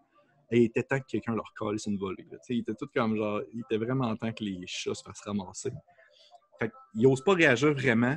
[0.50, 2.26] Hey, il était temps que quelqu'un leur colle une volée.
[2.48, 5.70] ils étaient comme genre, il était vraiment temps que les chats se fassent ramasser.
[6.58, 8.16] Fait qu'ils n'osent pas réagir vraiment.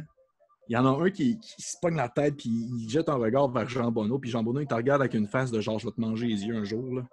[0.69, 3.15] Il y en a un qui, qui se pogne la tête puis il jette un
[3.15, 4.17] regard vers Jean Bonneau.
[4.17, 6.25] Puis Jean Bonneau, il te regarde avec une face de genre, je vais te manger
[6.25, 6.95] les yeux un jour.
[6.95, 7.03] Là.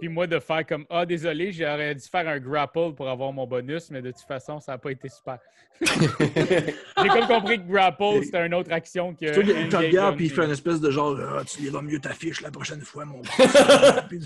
[0.00, 3.46] Puis moi, de faire comme Ah, désolé, j'aurais dû faire un grapple pour avoir mon
[3.46, 5.38] bonus, mais de toute façon, ça n'a pas été super.
[5.80, 9.32] J'ai comme compris que grapple, c'était une autre action que.
[9.32, 11.98] Tu il te regarde puis il fait une espèce de genre, Ah, tu liras mieux
[11.98, 13.20] ta fiche la prochaine fois, mon
[14.08, 14.20] Puis-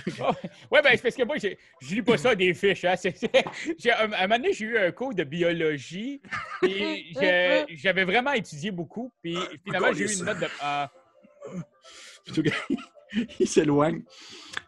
[0.71, 2.85] Ouais, ben, c'est parce que moi, je lis pas ça des fiches.
[2.85, 2.95] Hein.
[3.93, 6.21] À un moment donné, j'ai eu un cours de biologie.
[6.63, 7.15] Puis
[7.77, 9.13] j'avais vraiment étudié beaucoup.
[9.23, 10.47] Puis finalement, j'ai eu une note de.
[10.61, 10.91] ah,
[12.33, 12.43] tout-
[13.41, 14.03] il s'éloigne.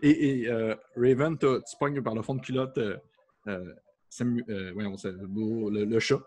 [0.01, 1.47] Et, et, euh, Raven, tu
[1.79, 2.97] pognes par le fond de culotte euh,
[3.49, 3.75] euh,
[4.11, 6.21] Samu- voyons, c'est le, chat.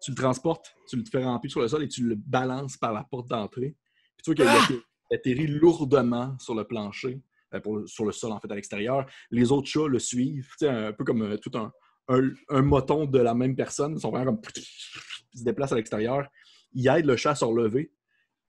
[0.00, 2.92] Tu le transportes, tu le fais remplir sur le sol et tu le balances par
[2.92, 3.74] la porte d'entrée.
[4.16, 7.20] Puis tu vois qu'il a atterri- atterri lourdement sur le plancher,
[7.62, 9.06] pour sur le sol en fait à l'extérieur.
[9.32, 11.72] Les autres chats le suivent, un peu comme tout un,
[12.08, 13.94] un, un moton de la même personne.
[13.96, 14.40] Ils sont vraiment comme.
[15.34, 16.28] Ils se déplacent à l'extérieur.
[16.72, 17.90] Ils aident le chat à se relever.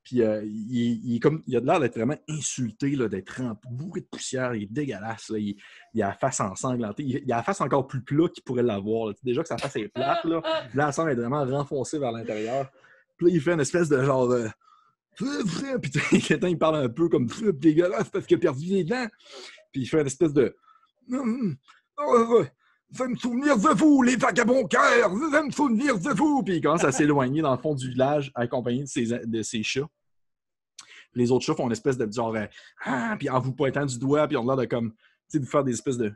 [0.06, 3.41] Puis euh, il, est- il est comme, il a de l'air d'être vraiment insulté, d'être
[3.72, 4.54] bourré de poussière.
[4.56, 5.30] Il est dégueulasse.
[5.30, 5.39] là.
[5.39, 5.58] Il,
[5.96, 7.04] il a la face ensanglantée.
[7.04, 9.13] Il, il a la face encore plus plat qu'il pourrait l'avoir.
[9.24, 10.41] Déjà que sa face est plate, là,
[10.74, 12.70] elle semble être vraiment renfoncée vers l'intérieur.
[13.18, 14.30] Puis là, il fait une espèce de genre.
[14.32, 14.48] euh,
[15.18, 15.26] Puis
[16.44, 19.08] il parle un peu comme dégueulasse parce qu'il a perdu les dents.
[19.72, 20.56] Puis il fait une espèce de.
[22.91, 25.10] Je vais me souvenir de vous, les vagabonds cœurs!
[25.10, 26.43] Je vais me souvenir de vous!
[26.43, 29.63] Puis il commence à s'éloigner dans le fond du village, accompagné de ses, de ses
[29.63, 29.88] chats.
[31.13, 32.36] Les autres chats font une espèce de genre.
[32.84, 33.15] ah!
[33.17, 34.91] Puis en vous pointant du doigt, puis on a l'air de comme.
[34.91, 36.13] Tu sais, de faire des espèces de.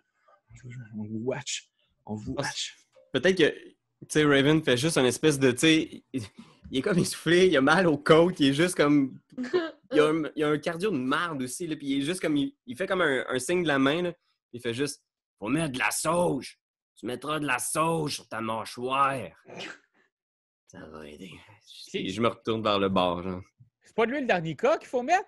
[0.98, 1.70] On vous watch.
[2.06, 2.76] On vous watch.
[3.14, 3.74] Peut-être que, tu
[4.10, 7.62] sais, Raven fait juste une espèce de, tu sais, il est comme essoufflé, il a
[7.62, 9.20] mal aux côtes, il est juste comme.
[9.92, 12.22] Il a un, il a un cardio de merde aussi, là, puis il est juste
[12.22, 12.38] comme.
[12.38, 14.14] Il, il fait comme un, un signe de la main, là.
[14.54, 15.04] Il fait juste.
[15.40, 16.60] Faut mettre de la sauge.
[16.96, 19.18] Tu mettras de la sauge sur ta mâchoire.
[20.68, 21.32] Ça va aider.
[21.94, 23.42] Et je me retourne vers le bar, genre.
[23.84, 25.28] C'est pas de l'huile d'arnica qu'il faut mettre?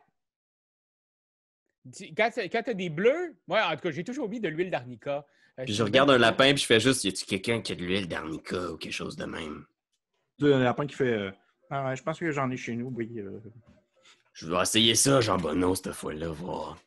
[2.15, 5.25] Quand t'as des bleus, moi, en tout cas, j'ai toujours mis de l'huile d'arnica.
[5.59, 7.03] Euh, je regarde un lapin, puis je fais juste.
[7.03, 9.65] Y a-tu quelqu'un qui a de l'huile d'arnica ou quelque chose de même?
[10.37, 11.11] Tu sais, un lapin qui fait.
[11.13, 11.31] euh,
[11.71, 13.11] ah ouais, je pense que j'en ai chez nous, oui.
[13.17, 13.39] euh.
[14.33, 16.77] Je vais essayer ça, Jean Bonneau, cette fois-là, voir.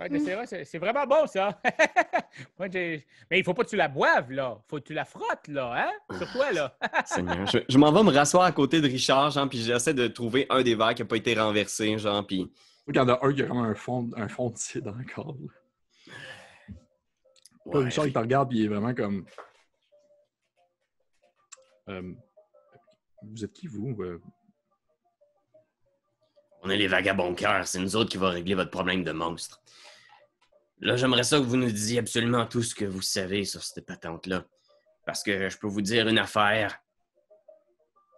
[0.00, 1.60] Ouais, mais c'est vrai, c'est- c'est vraiment bon, ça.
[2.58, 4.58] Moi, j'ai- mais il faut pas que tu la boives, là.
[4.66, 5.74] faut que tu la frottes, là,
[6.10, 6.16] hein?
[6.16, 6.74] Sur toi, là.
[7.04, 7.46] Seigneur.
[7.46, 10.46] Je, je m'en vais me rasseoir à côté de Richard, genre, puis j'essaie de trouver
[10.48, 12.50] un des verres qui n'a pas été renversé, genre, puis.
[12.88, 15.36] Il y en a un qui a comme un fond, un fond de cidre encore.
[15.36, 15.48] Là,
[17.66, 17.84] Ouais.
[17.84, 19.26] Richard, il te regarde, puis il est vraiment comme.
[21.90, 22.14] Euh,
[23.22, 23.94] vous êtes qui, vous?
[24.02, 24.20] Euh,
[26.62, 29.60] On est les vagabonds cœurs, c'est nous autres qui va régler votre problème de monstre.
[30.80, 33.84] Là, j'aimerais ça que vous nous disiez absolument tout ce que vous savez sur cette
[33.84, 34.44] patente-là.
[35.04, 36.78] Parce que je peux vous dire une affaire.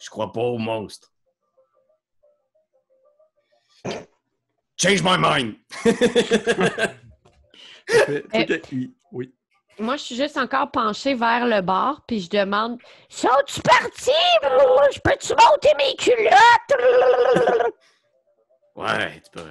[0.01, 1.13] Je crois pas aux monstres.
[4.77, 5.55] Change my mind!
[7.87, 8.25] fait-
[8.73, 8.91] Eh.
[9.13, 9.35] oui.
[9.79, 14.11] Moi, je suis juste encore penchée vers le bar, puis je demande Sont-tu partis?
[14.43, 17.73] Je peux-tu monter mes culottes?
[18.77, 19.49] Ouais, tu peux.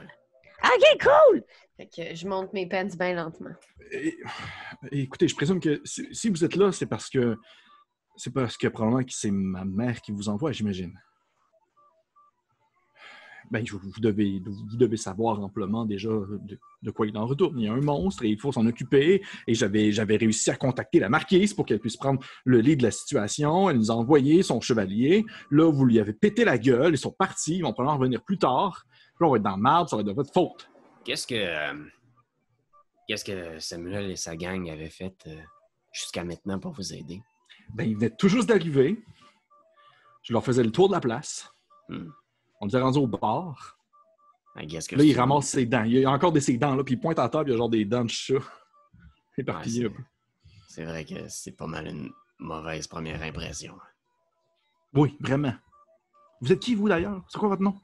[0.63, 1.43] ok, cool!
[1.95, 3.55] Je monte mes pants bien lentement.
[4.91, 7.37] Écoutez, je présume que si, vous êtes là, c'est parce que.
[8.17, 10.93] C'est parce que probablement que c'est ma mère qui vous envoie, j'imagine.
[13.49, 17.59] Ben, vous devez, vous devez savoir amplement déjà de, quoi il en retourne.
[17.59, 19.21] Il y a un monstre et il faut s'en occuper.
[19.47, 22.91] Et j'avais, réussi à contacter la marquise pour qu'elle puisse prendre le lit de la
[22.91, 23.69] situation.
[23.69, 25.25] Elle nous a envoyé son chevalier.
[25.49, 26.93] Là, vous lui avez pété la gueule.
[26.93, 27.57] Ils sont partis.
[27.57, 28.85] Ils vont probablement revenir plus tard.
[29.19, 29.89] Là, on va être dans le marbre.
[29.89, 30.70] Ça va être de votre faute.
[31.05, 31.35] Qu'est-ce que.
[31.35, 31.85] euh,
[33.07, 35.41] Qu'est-ce que Samuel et sa gang avaient fait euh,
[35.91, 37.21] jusqu'à maintenant pour vous aider?
[37.73, 39.03] Ben, ils venaient tout juste d'arriver.
[40.23, 41.51] Je leur faisais le tour de la place.
[41.89, 42.09] Hmm.
[42.61, 43.77] On était rendu au bar.
[44.55, 45.83] Que Là, il ramasse ses dents.
[45.83, 47.53] Il y a encore des ses dents, là, puis il pointe à la table, il
[47.53, 48.35] y a genre des dents de chat.
[49.37, 49.93] Éparpillées Ouais.
[50.67, 53.77] C'est vrai que c'est pas mal une mauvaise première impression.
[54.93, 55.53] Oui, vraiment.
[56.41, 57.23] Vous êtes qui, vous, d'ailleurs?
[57.29, 57.75] C'est quoi votre nom?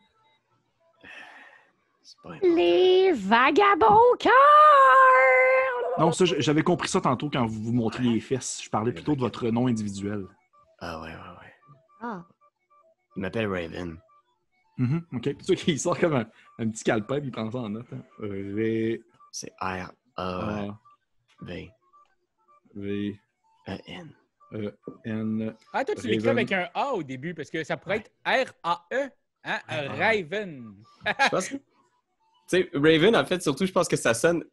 [2.42, 4.32] Les vagabonds cœurs!
[6.00, 8.62] Non, ça, j'avais compris ça tantôt quand vous vous montriez les fesses.
[8.64, 10.26] Je parlais plutôt de votre nom individuel.
[10.80, 11.54] Ah ouais, ouais, ouais.
[12.02, 12.24] Ah.
[13.16, 13.98] Il m'appelle Raven.
[14.78, 15.34] Mhm, OK.
[15.38, 16.26] Puis qu'il sort comme un,
[16.60, 17.88] un petit calepin, il prend ça en note.
[17.92, 18.04] hein.
[18.20, 19.02] V...
[19.32, 19.90] C'est A...
[20.18, 20.78] R-A-V-E-N.
[24.52, 24.72] V...
[25.06, 25.56] N...
[25.74, 29.10] Ah, toi, tu l'écris avec un A au début, parce que ça pourrait être R-A-E,
[29.44, 29.60] hein?
[29.68, 29.82] Ah.
[29.98, 30.76] Raven.
[31.06, 31.50] Je pense
[32.48, 34.44] sais, Raven, en fait, surtout, je pense que ça sonne.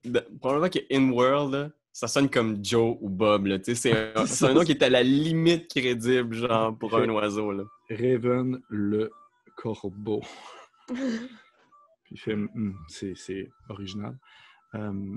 [0.40, 3.58] Probablement que In-World, ça sonne comme Joe ou Bob, là.
[3.58, 6.96] Tu sais, c'est un, c'est un nom qui est à la limite crédible, genre, pour
[6.96, 7.64] un oiseau, là.
[7.90, 9.10] Raven le
[9.56, 10.20] corbeau.
[10.88, 10.96] Puis
[12.12, 14.16] il fait, Hum, c'est, c'est original.
[14.74, 15.16] Euh,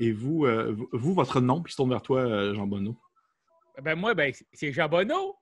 [0.00, 2.96] et vous, euh, vous- votre nom, puis il se tourne vers toi, euh, Jean Bonneau.
[3.82, 5.36] Ben moi, ben, c'est Jean Bonneau.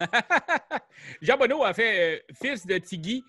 [1.22, 3.24] Jean Bonneau a fait euh, fils de Tigui.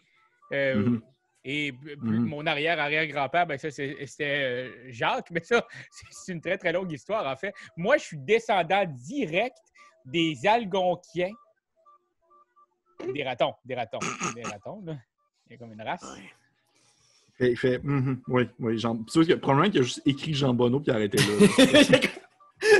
[0.54, 1.02] euh, Mhm.
[1.50, 2.26] Et Mhm.
[2.26, 5.30] mon arrière-arrière-grand-père, ben ça, c'est- c'était euh, Jacques.
[5.32, 5.66] Mais ça,
[6.12, 7.54] c'est- une très, très longue histoire, en fait.
[7.78, 9.56] Moi, je suis descendant direct
[10.06, 11.32] des Algonquiens.
[13.14, 14.00] Des ratons, des ratons,
[14.36, 14.98] des ratons, là.
[15.48, 16.06] Il y a comme une race.
[17.40, 18.98] Il fait, Mhm, oui, oui, Jean.
[19.08, 21.24] C'est sûr que probablement qu'il a juste écrit Jean Bonneau, puis il a arrêté là.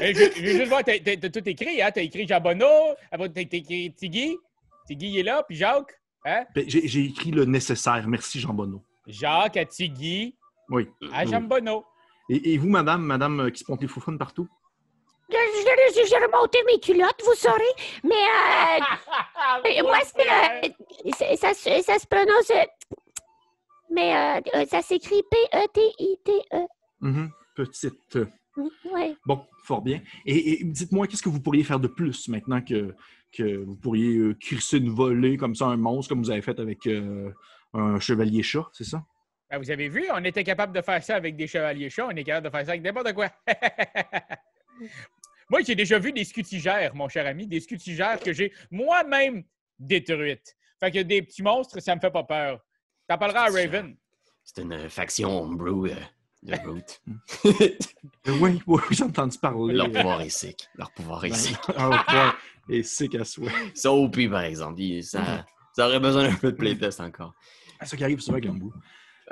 [0.02, 1.92] Hey, je, je veux juste voir, t'as t'as- t'as tout écrit, hein?
[1.94, 4.36] T'as écrit Jean Bonneau, t'as t'as écrit Tigui.
[4.88, 5.97] Tigui est là, puis Jacques.
[6.26, 6.46] Hein?
[6.56, 8.06] Ben, j'ai, j'ai écrit le nécessaire.
[8.08, 8.82] Merci, Jean Bonneau.
[9.08, 10.36] Jacques à Tigui
[10.70, 10.88] Oui.
[11.14, 11.32] à oui.
[11.32, 11.86] Jean Bonneau.
[12.30, 14.48] Et, et vous, madame, madame euh, qui se ponte les foufounes partout?
[15.30, 17.64] Je- je- je- J'ai remonté mes culottes, vous saurez.
[18.04, 20.70] Mais euh, moi, c'est, euh,
[21.18, 22.50] c'est- ça, se- ça se prononce.
[22.52, 22.64] euh,
[23.90, 26.68] mais euh, euh, ça s'écrit P-E-T-I-T-E.
[27.02, 27.32] Mhm.
[27.56, 28.16] Petite.
[28.18, 28.26] euh,
[28.92, 29.16] Ouais.
[29.26, 30.02] Bon, fort bien.
[30.26, 32.96] Et, et dites-moi, qu'est-ce que vous pourriez faire de plus maintenant que,
[33.32, 36.60] que vous pourriez euh, crisser une volée comme ça, un monstre, comme vous avez fait
[36.60, 37.32] avec euh,
[37.74, 39.04] un chevalier chat, c'est ça?
[39.50, 42.16] Ben, vous avez vu, on était capable de faire ça avec des chevaliers chats, on
[42.16, 43.30] est capable de faire ça avec n'importe quoi.
[45.50, 49.46] Moi, j'ai déjà vu des scutigères, mon cher ami, des scutigères que j'ai moi-même
[49.80, 50.58] détruites.
[50.80, 52.60] Fait que des petits monstres, ça me fait pas peur.
[53.08, 53.96] T'en parleras à Raven.
[54.44, 55.88] C'est une faction homebrew
[56.44, 56.82] de Root.
[58.40, 59.74] Oui, oui, j'ai entendu parler.
[59.74, 60.68] Leur pouvoir est sick.
[60.76, 61.58] Leur pouvoir est sick.
[61.76, 62.76] Ah, ouais.
[62.78, 63.52] Et c'est qu'à souhait.
[63.74, 67.34] Ça, OP, par exemple, ça, ça aurait besoin d'un peu de playtest encore.
[67.80, 68.74] C'est ça qui arrive souvent avec l'embout.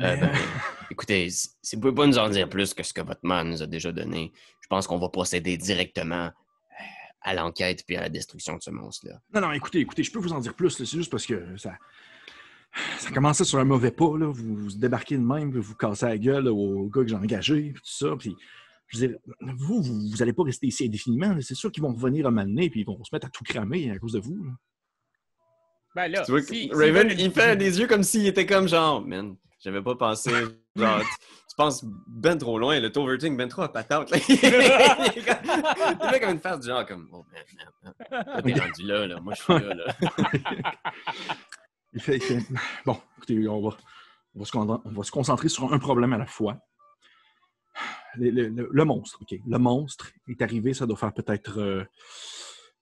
[0.01, 0.31] Euh, ben,
[0.91, 3.61] écoutez, si vous pouvez pas nous en dire plus que ce que votre man nous
[3.61, 6.83] a déjà donné, je pense qu'on va procéder directement euh,
[7.21, 9.19] à l'enquête puis à la destruction de ce monstre-là.
[9.33, 10.69] Non, non, écoutez, écoutez, je peux vous en dire plus.
[10.69, 11.73] C'est juste parce que ça,
[12.99, 14.17] ça commençait sur un mauvais pas.
[14.17, 14.27] Là.
[14.27, 17.15] Vous, vous débarquez de même, puis vous cassez la gueule là, au gars que j'ai
[17.15, 18.15] engagé, puis tout ça.
[18.17, 18.35] Puis,
[18.87, 19.17] je veux dire,
[19.57, 21.35] vous, vous, vous allez pas rester ici indéfiniment.
[21.41, 23.91] C'est sûr qu'ils vont revenir à m'amener, puis ils vont se mettre à tout cramer
[23.91, 24.43] à cause de vous.
[24.43, 24.51] là.
[25.95, 28.67] Ben là, Tu vois, que si- Raven, il fait des yeux comme s'il était comme
[28.67, 30.29] genre, man, j'avais pas pensé.
[30.75, 34.11] Genre, tu, tu penses ben trop loin, le overthink ben trop à patente.
[34.11, 34.17] là.
[34.29, 37.43] il fait comme une face du genre, comme, oh man,
[37.81, 38.43] man, man.
[38.43, 39.19] T'es rendu là, là.
[39.21, 39.95] Moi, je suis là, là.
[42.85, 43.77] Bon, écoutez, on va,
[44.45, 46.57] se, concentrer sur un problème à la fois.
[48.17, 49.39] Le, monstre, OK.
[49.45, 51.83] Le monstre est arrivé, ça doit faire peut-être, euh,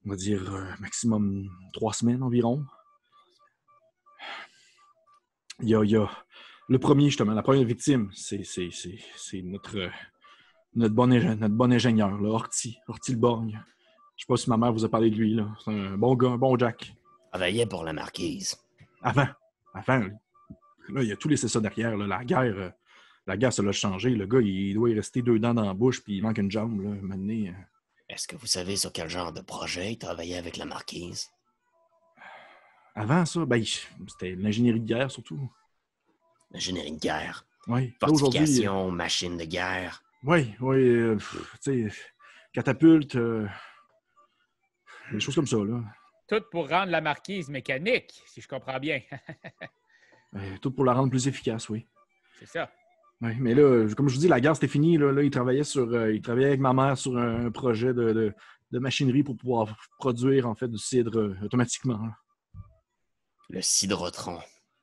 [0.05, 2.63] on va dire, euh, maximum trois semaines environ.
[5.61, 6.09] Il y a,
[6.69, 8.43] le premier, justement, la première victime, c'est
[9.43, 9.89] notre, euh,
[10.75, 13.63] notre, bon, ingénieur, là, Horty le Borgne.
[14.15, 15.47] Je sais pas si ma mère vous a parlé de lui, là.
[15.63, 16.93] C'est un bon gars, un bon Jack.
[17.31, 18.62] Travaillait pour la marquise.
[19.03, 19.27] Avant.
[19.73, 20.07] Avant.
[20.89, 21.95] Là, il a tout laissé ça derrière.
[21.95, 22.07] là.
[22.07, 22.69] La guerre, euh,
[23.27, 24.09] la guerre, ça l'a changé.
[24.11, 26.51] Le gars, il doit y rester deux dents dans la bouche, puis il manque une
[26.51, 26.81] jambe.
[26.81, 27.53] Là, maintenant, euh.
[28.09, 31.29] Est-ce que vous savez sur quel genre de projet il travaillait avec la marquise?
[32.95, 33.63] Avant ça, ben,
[34.07, 35.49] c'était l'ingénierie de guerre, surtout.
[36.53, 37.93] Ingénierie de guerre, Oui.
[38.03, 40.03] Aujourd'hui, euh, fortification, machine de guerre.
[40.23, 40.75] Oui, oui.
[40.77, 41.17] euh,
[41.63, 41.97] tu sais,
[42.53, 45.81] catapulte, des choses comme ça, là.
[46.27, 49.01] Tout pour rendre la marquise mécanique, si je comprends bien.
[50.35, 51.85] Euh, tout pour la rendre plus efficace, oui.
[52.39, 52.71] C'est ça.
[53.21, 54.97] Oui, mais là, comme je vous dis, la guerre, c'était fini.
[54.97, 58.11] Là, Là, il travaillait sur, euh, il travaillait avec ma mère sur un projet de,
[58.13, 58.33] de-
[58.71, 61.99] de machinerie pour pouvoir produire, en fait, du cidre euh, automatiquement.
[62.03, 62.15] là.
[63.51, 64.39] Le cidrotron.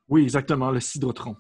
[0.08, 1.34] Oui, exactement, le cidrotron.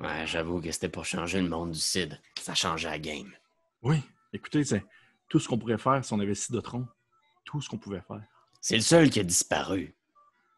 [0.00, 2.20] Ouais, j'avoue que c'était pour changer le monde du cid.
[2.38, 3.32] Ça changeait la game.
[3.80, 4.02] Oui,
[4.34, 4.84] écoutez, c'est
[5.30, 6.86] tout ce qu'on pourrait faire si on avait le cidrotron.
[7.46, 8.20] Tout ce qu'on pouvait faire.
[8.60, 9.94] C'est le seul qui a disparu.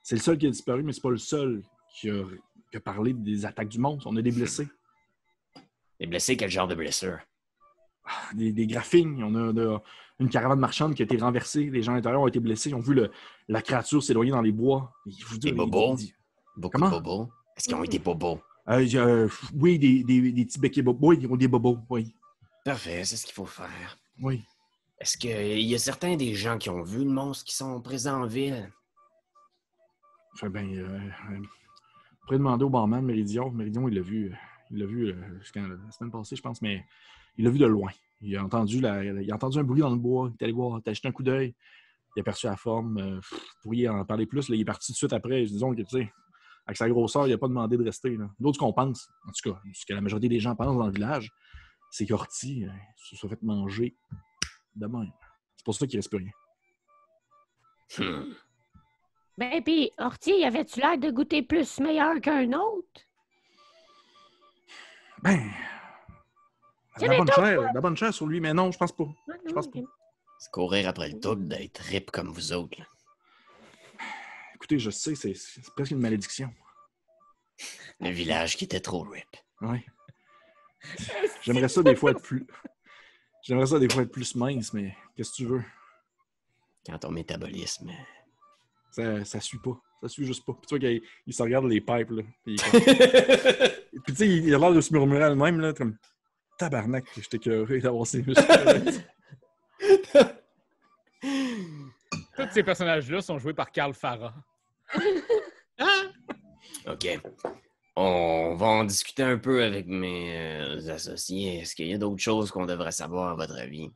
[0.03, 1.63] C'est le seul qui a disparu, mais c'est pas le seul
[1.95, 2.25] qui a,
[2.71, 4.07] qui a parlé des attaques du monstre.
[4.11, 4.67] On a des blessés,
[6.01, 7.19] Les blessés, quel genre de blessure?
[8.35, 9.23] des, des graphines.
[9.23, 9.77] On a de-
[10.21, 11.69] une caravane marchande qui a été renversée.
[11.71, 12.71] Les gens à l'intérieur ont été blessés.
[12.71, 13.11] Ils ont vu le-
[13.49, 14.93] la créature s'éloigner dans les bois.
[15.07, 15.97] Je vous dis, Des bobos?
[16.57, 16.91] Beaucoup Comment?
[16.91, 17.29] bobos?
[17.57, 18.41] Est-ce qu'ils ont été bobos?
[18.71, 21.09] Euh, euh, oui, des, des, des petits becs et bobos.
[21.09, 21.79] Oui, ils ont des bobos.
[21.91, 22.15] Oui,
[22.65, 23.99] Parfait, c'est ce qu'il faut faire.
[24.23, 24.43] oui.
[25.01, 28.23] Est-ce qu'il y a certains des gens qui ont vu le monstre qui sont présents
[28.23, 28.71] en ville?
[30.35, 30.99] Enfin, ben, euh,
[31.31, 31.41] euh,
[32.23, 33.51] pourrait demander au barman Méridion.
[33.51, 34.35] Méridion, il l'a vu.
[34.71, 36.85] Il l'a vu euh, quand- la semaine passée, je pense, mais
[37.37, 37.91] il l'a vu de loin.
[38.21, 40.31] Il a entendu, la, il a entendu un bruit dans le bois.
[40.31, 41.55] Il est allé voir, il a jeté un coup d'œil.
[42.17, 42.99] Il a aperçu la forme.
[42.99, 44.49] euh, vous pourriez en parler plus.
[44.49, 45.43] il est parti tout de suite après.
[45.45, 46.13] Disons que, tu sais,
[46.67, 48.19] avec sa grosseur, il n'a pas demandé de rester.
[48.41, 50.93] D'autres qu'on pense, en tout cas, ce que la majorité des gens pensent dans le
[50.93, 51.31] village,
[51.91, 53.97] c'est qu'Orty euh, se soit fait manger
[54.79, 55.13] de même.
[55.57, 56.33] C'est pour ça qu'il ne reste plus rien.
[57.99, 58.33] Hmm.
[59.37, 63.01] Ben, puis, Horty, avait-tu l'air de goûter plus meilleur qu'un autre?
[65.23, 65.51] Ben,
[66.97, 69.09] C'est la des bonne, chair, la bonne chair sur lui, mais non, je pense pas.
[69.47, 69.81] Je pense pas.
[70.39, 72.79] C'est courir après le double d'être rip comme vous autres.
[72.79, 72.87] là.
[74.55, 75.35] Écoutez, je sais, c'est
[75.75, 76.53] presque une malédiction.
[78.01, 79.37] Le village qui était trop rip.
[79.61, 79.85] Ouais.
[81.43, 82.47] J'aimerais ça des fois être plus.
[83.49, 85.65] J'aimerais ça des fois être plus mince, mais qu'est-ce que tu veux?
[86.87, 87.91] Quand ton métabolisme.
[88.91, 89.81] Ça, ça suit pas.
[90.03, 90.53] Ça suit juste pas.
[90.53, 92.23] Puis tu vois qu'il il se regarde les pipes, là.
[92.45, 92.81] Puis, comme-
[94.07, 95.97] tu sais, il a l'air de se murmurer à lui-même, là, comme
[96.59, 98.45] tabarnak, j'étais curieux d'avoir ces muscles.
[101.23, 104.35] Tous ces personnages-là sont joués par Carl Farah.
[106.87, 107.21] OK.
[108.01, 111.59] On va en discuter un peu avec mes euh, associés.
[111.59, 113.91] Est-ce qu'il y a d'autres choses qu'on devrait savoir, à votre avis?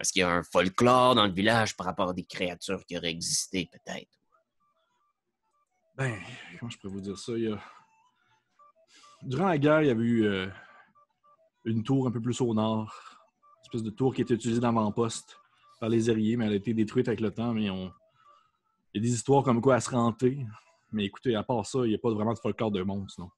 [0.00, 2.96] Est-ce qu'il y a un folklore dans le village par rapport à des créatures qui
[2.96, 4.08] auraient existé, peut-être?
[5.94, 6.18] Ben,
[6.58, 7.34] comment je pourrais vous dire ça?
[9.20, 10.46] Durant la guerre, il y avait eu euh,
[11.66, 12.94] une tour un peu plus au nord.
[13.58, 15.38] Une espèce de tour qui était utilisée d'avant-poste
[15.80, 17.52] par les Zériers, mais elle a été détruite avec le temps.
[17.52, 17.92] Mais on...
[18.94, 20.38] il y a des histoires comme quoi elle se rentait.
[20.94, 23.28] Mais écoutez, à part ça, il n'y a pas vraiment de folklore de monstres, non.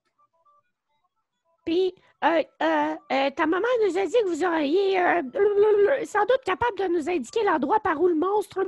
[1.64, 1.92] Puis,
[2.22, 6.96] euh, euh, euh, ta maman nous a dit que vous auriez sans doute capable de
[6.96, 8.64] nous indiquer l'endroit par où le monstre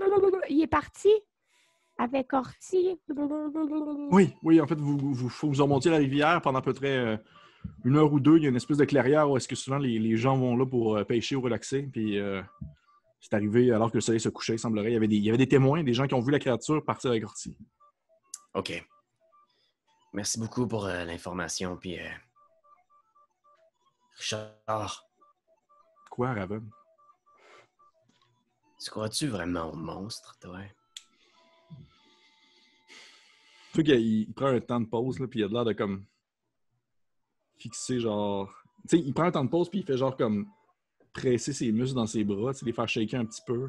[0.50, 1.10] il est parti?
[1.96, 2.98] Avec Orti.
[4.10, 7.20] Oui, oui, en fait, vous, vous, vous remontiez la rivière pendant à peu près
[7.84, 8.36] une heure ou deux.
[8.36, 10.56] Il y a une espèce de clairière où est-ce que souvent les, les gens vont
[10.56, 11.88] là pour pêcher ou relaxer.
[11.92, 12.18] Puis
[13.20, 14.90] c'est arrivé alors que le soleil se couchait, il semblerait.
[14.90, 16.38] Il y, avait des, il y avait des témoins, des gens qui ont vu la
[16.38, 17.56] créature partir avec Orti.
[18.54, 18.84] OK.
[20.12, 21.76] Merci beaucoup pour euh, l'information.
[21.76, 22.08] Puis, euh,
[24.16, 25.04] Richard,
[26.10, 26.68] Quoi, Raven?
[28.80, 30.58] tu crois-tu vraiment au monstre, toi?
[33.72, 35.64] Tu sais qu'il il prend un temps de pause, là, puis il a de l'air
[35.64, 36.04] de comme
[37.58, 38.52] fixer genre.
[38.88, 40.48] Tu sais, il prend un temps de pause, puis il fait genre comme
[41.12, 43.68] presser ses muscles dans ses bras, tu sais, les faire shaker un petit peu.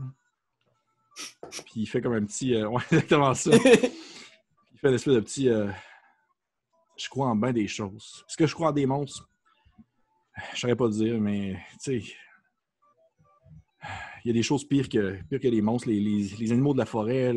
[1.52, 2.56] Puis il fait comme un petit.
[2.56, 3.52] euh, Ouais, exactement ça.
[4.80, 5.50] il fait l'espèce de petit.
[5.50, 5.70] euh,
[6.98, 8.24] Je crois en bien des choses.
[8.28, 9.30] Est-ce que je crois en des monstres?
[10.54, 12.14] Je saurais pas le dire, mais tu sais.
[14.26, 16.74] Il y a des choses pires que, pires que les monstres, les, les- les animaux
[16.74, 17.34] de la forêt,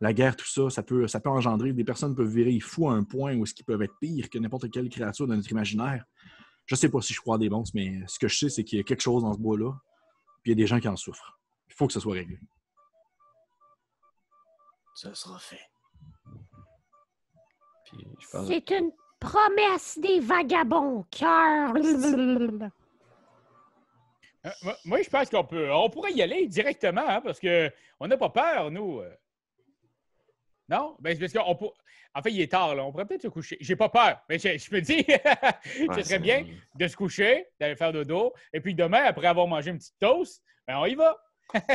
[0.00, 1.72] la, guerre, tout ça, ça peut, ça peut engendrer.
[1.74, 4.38] Des personnes peuvent virer fous à un point où est-ce qu'ils peuvent être pires que
[4.38, 6.04] n'importe quelle créature de notre imaginaire.
[6.66, 8.64] Je sais pas si je crois en des monstres, mais ce que je sais, c'est
[8.64, 9.72] qu'il y a quelque chose dans ce bois-là,
[10.42, 11.38] puis il y a des gens qui en souffrent.
[11.68, 12.38] Il faut que ça soit réglé.
[14.94, 15.60] Ça sera fait.
[17.92, 18.46] Puis je pense.
[18.48, 18.90] C'est une
[19.20, 21.74] promesse des vagabonds, cœur.
[24.44, 24.50] Euh,
[24.84, 27.70] moi- je pense qu'on peut, on pourrait y aller directement, hein, parce que
[28.00, 28.98] on n'a pas peur, nous.
[29.00, 29.14] euh.
[30.68, 30.96] Non?
[31.00, 31.70] Ben, c'est parce qu'on peut...
[32.14, 32.84] En fait, il est tard, là.
[32.84, 33.56] On pourrait peut-être se coucher.
[33.60, 36.96] J'ai pas peur, mais je, je me dis, ce Ouais, serait c'est- bien de se
[36.96, 40.86] coucher, d'aller faire dodo, et puis demain, après avoir mangé une petite toast, ben, on
[40.86, 41.16] y va.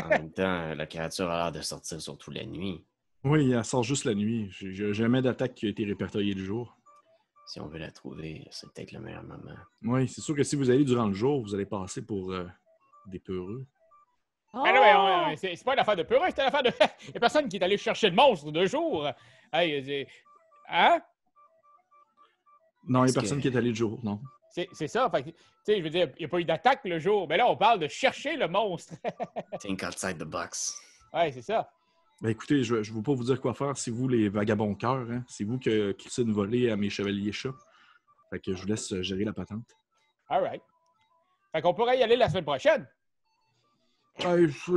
[0.04, 2.84] En même temps, la créature a l'air de sortir surtout la nuit.
[3.24, 4.48] Oui, elle sort juste la nuit.
[4.52, 6.78] J'ai jamais d'attaque qui a été répertoriée le jour.
[7.48, 9.56] Si on veut la trouver, c'est peut-être le meilleur moment.
[9.84, 12.46] Oui, c'est sûr que si vous allez durant le jour, vous allez passer pour euh,
[13.08, 13.66] des peureux.
[14.54, 14.64] Oh!
[14.66, 16.72] Ah c'est pas une affaire de peureux, c'est une affaire de.
[17.10, 19.08] Il a personne qui est allé chercher le monstre de jour.
[19.54, 20.08] Hey, c'est-
[20.70, 21.02] hein?
[22.88, 24.20] Non, il n'y a personne que- qui est allé le jour, non.
[24.50, 25.10] C'est ça.
[25.12, 27.28] Fait que, tu sais, je veux dire, il n'y a pas eu d'attaque le jour.
[27.28, 28.94] Mais là, on parle de chercher le monstre.
[29.60, 30.76] Think outside the box.
[31.14, 31.70] ouais, c'est ça.
[32.22, 33.78] Ben écoutez, je ne veux pas vous dire quoi faire.
[33.78, 35.06] C'est vous les vagabonds cœurs.
[35.12, 35.24] Hein?
[35.28, 37.54] C'est vous que crissez une volée à mes chevaliers chats.
[38.32, 39.66] Fait que je vous laisse euh, gérer la patente.
[40.30, 40.62] All right.
[41.54, 42.88] Fait qu'on pourrait y aller la semaine prochaine.
[44.26, 44.72] Ouais, je-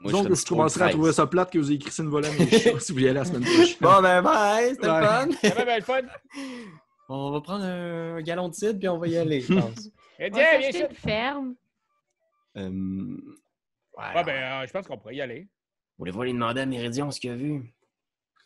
[0.00, 0.94] Moi, serais que je le commencerai à 13.
[0.96, 3.04] trouver ça plate que vous ayez crissé une volée à mes chats si vous y
[3.06, 3.76] allez la semaine prochaine.
[3.80, 5.00] Bon, ben, bye, c'était Ouais.
[5.00, 5.48] le fun.
[5.56, 6.00] Va bien le fun.
[7.08, 9.88] On va prendre un galon de cidre, puis on va y aller, je pense.
[10.18, 11.54] Eh On va bien, bien une ferme.
[12.58, 13.16] Euh,
[13.96, 15.48] Ah, ben, euh, je pense qu'on pourrait y aller.
[15.98, 17.62] Voulez-vous aller demander à Méridion ce qu'il a vu?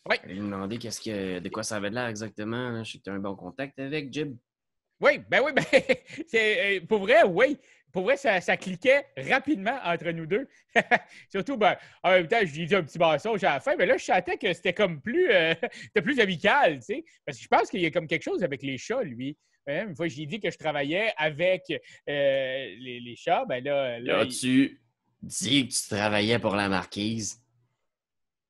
[0.08, 0.16] Oui.
[0.24, 2.82] Allez lui demander qu'est-ce que, de quoi ça avait l'air exactement.
[2.82, 4.36] Je sais que tu as un bon contact avec Jib.
[5.00, 5.64] Oui, ben oui, ben,
[6.28, 7.58] c'est, euh, pour vrai, oui.
[7.92, 10.48] Pour vrai, ça, ça cliquait rapidement entre nous deux.
[11.28, 13.76] Surtout, ben, en même temps, je lui ai dit un petit mensonge à la fin,
[13.76, 17.04] mais là, je sentais que c'était comme plus, euh, c'était plus amical, tu sais.
[17.26, 19.36] Parce que je pense qu'il y a comme quelque chose avec les chats, lui.
[19.66, 21.76] Hein, Une fois, j'ai dit que je travaillais avec euh,
[22.06, 24.80] les, les chats, ben là, là, Là, il- tu
[25.22, 27.41] dis que tu travaillais pour la marquise.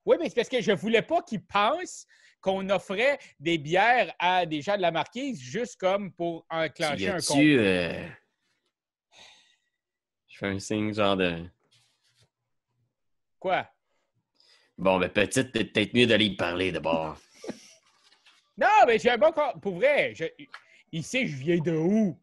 [0.04, 2.06] Oui, mais c'est parce que je voulais pas qu'ils pensent
[2.40, 7.20] qu'on offrait des bières à des gens de la marquise juste comme pour enclencher un
[7.20, 7.36] compte.
[7.38, 8.08] tu euh,
[10.28, 11.44] je fais un signe genre de.
[13.38, 13.68] Quoi?
[14.78, 17.16] Bon, ben, petite, t'es peut-être mieux d'aller y parler d'abord.
[18.58, 19.60] Non, mais j'ai un bon compte.
[19.62, 20.24] Pour vrai, je-
[20.92, 22.20] il sait je viens de où?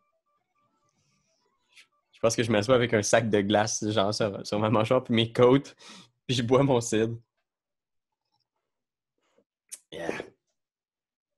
[2.13, 5.03] Je pense que je m'assois avec un sac de glace, genre sur, sur ma mâchoire,
[5.03, 5.75] puis mes côtes,
[6.27, 7.17] puis je bois mon cidre.
[9.91, 10.17] Yeah.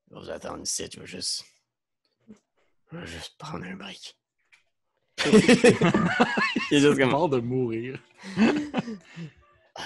[0.10, 1.46] Je vais vous attendre ici, je vais juste.
[2.92, 4.18] Je vais juste prendre un break.
[5.26, 7.12] Il est juste comme.
[7.12, 8.00] mort de mourir.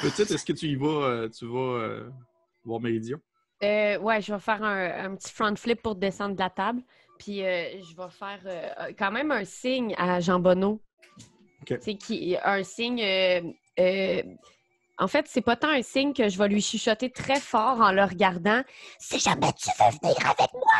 [0.01, 2.09] Petite, est-ce que tu y vas, euh, tu vas euh,
[2.63, 3.19] voir Méridion?
[3.63, 6.81] Euh, ouais, je vais faire un, un petit front flip pour descendre de la table.
[7.19, 10.81] Puis euh, je vais faire euh, quand même un signe à Jean Bonneau.
[11.61, 11.77] OK.
[11.81, 12.99] C'est qui un signe.
[14.97, 17.91] En fait, c'est pas tant un signe que je vais lui chuchoter très fort en
[17.91, 18.61] le regardant.
[18.99, 20.71] Si jamais tu veux venir avec moi,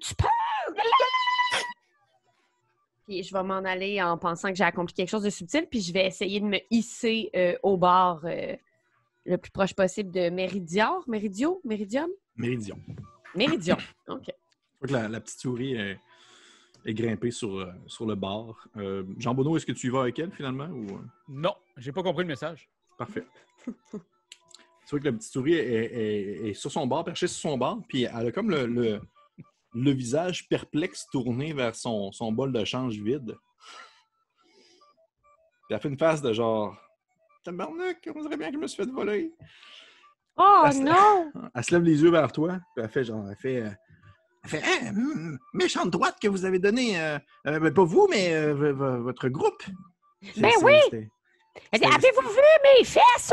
[0.00, 0.26] tu peux.
[3.06, 5.66] Puis je vais m'en aller en pensant que j'ai accompli quelque chose de subtil.
[5.70, 8.54] Puis je vais essayer de me hisser euh, au bord euh,
[9.26, 11.04] le plus proche possible de Méridior.
[11.06, 11.60] Méridio?
[11.64, 12.08] Méridium?
[12.36, 12.78] Méridion.
[13.34, 13.76] Méridion.
[14.08, 14.30] OK.
[14.80, 15.98] vois que la, la petite souris est,
[16.86, 18.68] est grimpée sur, euh, sur le bar.
[18.76, 20.66] Euh, Jean Bonneau, est-ce que tu y vas avec elle finalement?
[20.66, 21.00] Ou...
[21.28, 22.68] Non, j'ai pas compris le message.
[22.98, 23.24] Parfait.
[23.64, 23.72] tu
[24.90, 27.78] vois que la petite souris est, est- est sur son bar, perchée sur son bar,
[27.88, 29.00] puis elle a comme le, le,
[29.74, 33.36] le visage perplexe tourné vers son, son bol de change vide.
[35.66, 36.76] Puis elle fait une face de genre
[37.42, 39.32] Tabarnak, on dirait bien que je me suis fait voler.
[40.36, 41.30] Oh non!
[41.54, 43.62] Elle se lève les yeux vers toi, puis elle fait genre, elle fait.
[43.62, 43.70] euh,
[44.44, 47.00] elle fait Hein, hum, méchante droite que vous avez donnée.
[47.00, 49.62] euh, euh, ben, pas vous, mais votre groupe.
[50.36, 51.08] Ben oui!
[51.72, 52.40] Avez-vous vu
[52.78, 53.32] mes fesses?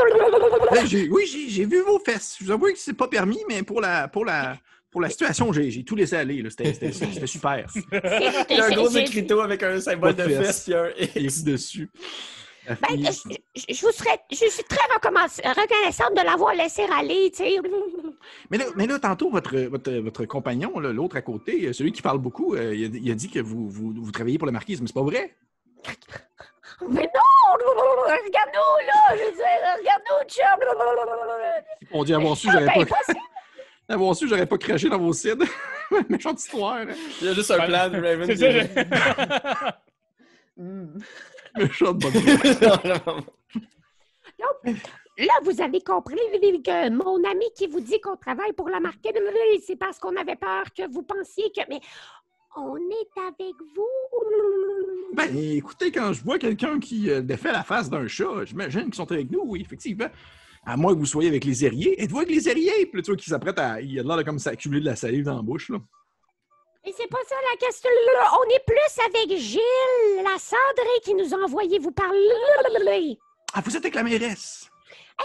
[1.10, 2.36] Oui, j'ai vu vos fesses.
[2.38, 4.58] Je vous avoue que c'est pas permis, mais pour la, pour la,
[4.90, 6.44] pour la situation, j'ai j'ai tout laissé aller.
[6.50, 7.66] C'était super.
[8.50, 10.68] Il y a un gros écriteau avec un symbole de fesses.
[10.70, 11.42] un X.
[11.42, 11.90] dessus.
[12.68, 17.56] Ben, je, vous serais, je suis très reconnaissante de l'avoir laissé aller, tu sais.
[18.50, 22.18] mais, là, mais là, tantôt, votre, votre, votre compagnon, l'autre à côté, celui qui parle
[22.18, 24.80] beaucoup, euh, il, a, il a dit que vous, vous, vous travaillez pour la marquise,
[24.80, 25.34] mais c'est pas vrai.
[26.88, 27.54] Mais non!
[28.06, 29.16] Regarde-nous, là!
[29.16, 29.44] Je veux dire,
[29.78, 30.58] regarde-nous, chum!
[31.92, 32.96] On dit avoir su, j'aurais pas,
[33.88, 35.42] avoir su, j'aurais pas craché dans vos cides.
[36.08, 36.74] Méchante histoire.
[36.76, 36.86] hein.
[37.20, 38.26] Il y a juste un plan de Raven.
[38.26, 39.82] C'est ça, je-
[40.54, 40.98] Hmm.
[41.56, 42.12] Méchante bonne
[45.18, 46.16] Là, vous avez compris
[46.64, 48.96] que mon ami qui vous dit qu'on travaille pour la marque,
[49.66, 51.60] c'est parce qu'on avait peur que vous pensiez que.
[51.68, 51.80] Mais
[52.56, 55.14] on est avec vous.
[55.14, 58.94] Ben, écoutez, quand je vois quelqu'un qui euh, défait la face d'un chat, j'imagine qu'ils
[58.94, 60.08] sont avec nous, oui, effectivement.
[60.64, 62.00] À moins que vous soyez avec les airiers.
[62.02, 62.86] Êtes-vous avec les airiers?
[62.86, 63.80] Puis tu vois qu'il s'apprête à.
[63.80, 65.78] Il a l'air de comme s'accumuler de la salive dans la bouche, là.
[66.84, 67.90] Et c'est pas ça la question.
[68.32, 73.18] On est plus avec Gilles, la cendrée qui nous a envoyé vous parler.
[73.54, 74.71] Ah, vous êtes avec la mairesse!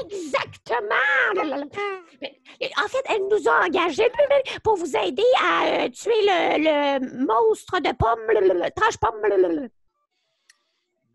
[0.06, 0.96] Exactement.
[1.42, 4.10] En fait, elle nous a engagés
[4.64, 9.70] pour vous aider à euh, tuer le, le monstre de pomme, le, trash pomme.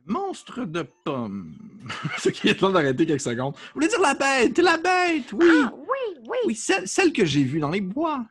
[0.06, 1.54] Monstre de pomme.
[2.18, 3.54] Ce qui est temps d'arrêter quelques secondes.
[3.54, 4.58] Vous voulez dire la bête?
[4.58, 5.62] La bête, oui!
[5.64, 6.38] Ah oui, oui.
[6.46, 8.24] Oui, celle, celle que j'ai vue dans les bois.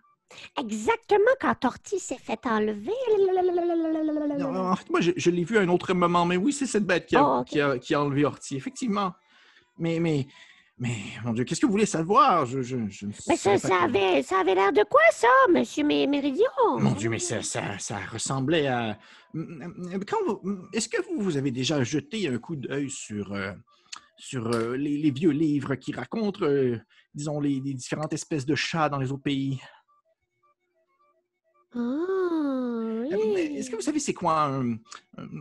[0.58, 2.92] Exactement quand Torty s'est fait enlever.
[4.38, 6.66] Non, en fait, moi, je, je l'ai vue à un autre moment, mais oui, c'est
[6.66, 9.14] cette bête qui a, Oh, qui a, qui a enlevé Horty, effectivement.
[9.78, 10.28] Mais, mais,
[10.78, 12.46] mais, mon Dieu, qu'est-ce que vous voulez savoir?
[12.46, 13.52] Je, je, je ne Mais ça,
[13.84, 16.46] avait, ça avait l'air de quoi, ça, Monsieur Mé- Méridion?
[16.78, 18.98] Mon Dieu, mais ça, ça, ça ressemblait à.
[20.74, 23.54] Est-ce que vous, vous avez déjà jeté un coup d'œil sur, euh,
[24.18, 26.78] sur euh, les, les vieux livres qui racontent, euh,
[27.14, 29.60] disons, les, les différentes espèces de chats dans les autres pays?
[31.74, 33.58] Oui.
[33.58, 34.78] Est-ce que vous savez c'est quoi un,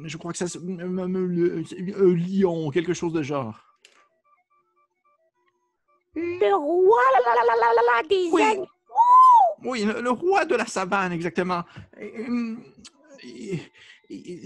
[0.04, 0.46] Je crois que ça.
[0.58, 3.58] un lion, quelque chose de genre?
[6.14, 8.66] Le roi la, la, la, la, la, la, des Oui.
[9.62, 11.64] Oui, le, le roi de la savane, exactement.
[12.00, 12.62] Hum,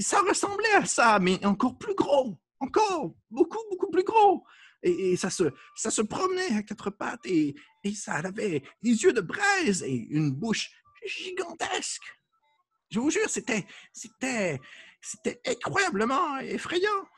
[0.01, 2.37] ça ressemblait à ça, mais encore plus gros.
[2.61, 4.45] Encore beaucoup, beaucoup plus gros.
[4.83, 5.45] Et, et ça, se,
[5.77, 9.95] ça se promenait à quatre pattes et, et ça avait des yeux de braise et
[10.11, 10.71] une bouche
[11.07, 12.03] gigantesque.
[12.91, 14.61] Je vous jure, c'était, c'était,
[15.01, 17.09] c'était incroyablement effrayant.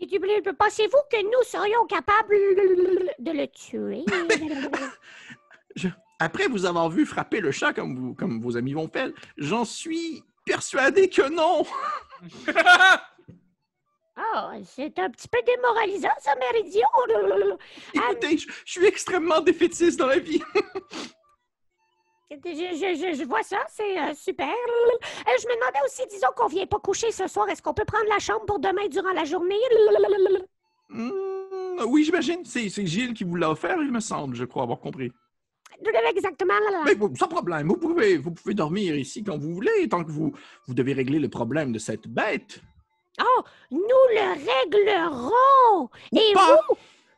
[0.00, 2.36] Pensez-vous que nous serions capables
[3.18, 4.04] de le tuer?
[6.20, 9.64] Après vous avoir vu frapper le chat comme, vous, comme vos amis vont faire, j'en
[9.64, 11.64] suis persuadé que non.
[14.16, 16.88] Ah, c'est un petit peu démoralisant, ça, Méridion.
[17.94, 20.42] Écoutez, je, je suis extrêmement défaitiste dans la vie.
[22.30, 24.48] Je, je- je- je vois ça, c'est euh, super.
[24.48, 27.86] Euh, je me demandais aussi, disons qu'on vient pas coucher ce soir, est-ce qu'on peut
[27.86, 29.56] prendre la chambre pour demain durant la journée?
[30.90, 31.10] Hmm,
[31.86, 32.44] oui, j'imagine.
[32.44, 35.10] C'est Gilles qui vous l'a offert, il me semble, je crois avoir compris.
[36.10, 36.54] Exactement.
[36.84, 40.32] Mais sans problème, vous pouvez, vous pouvez dormir ici quand vous voulez, tant que vous,
[40.66, 42.60] vous devez régler le problème de cette bête.
[43.20, 45.88] Oh, nous le réglerons.
[46.12, 46.60] Et pas.
[46.68, 46.76] vous?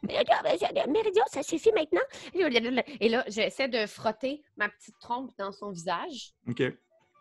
[0.09, 2.01] Euh, Méridion, ça suffit maintenant.
[2.35, 6.63] Et là, j'essaie de frotter ma petite trompe dans son visage, OK.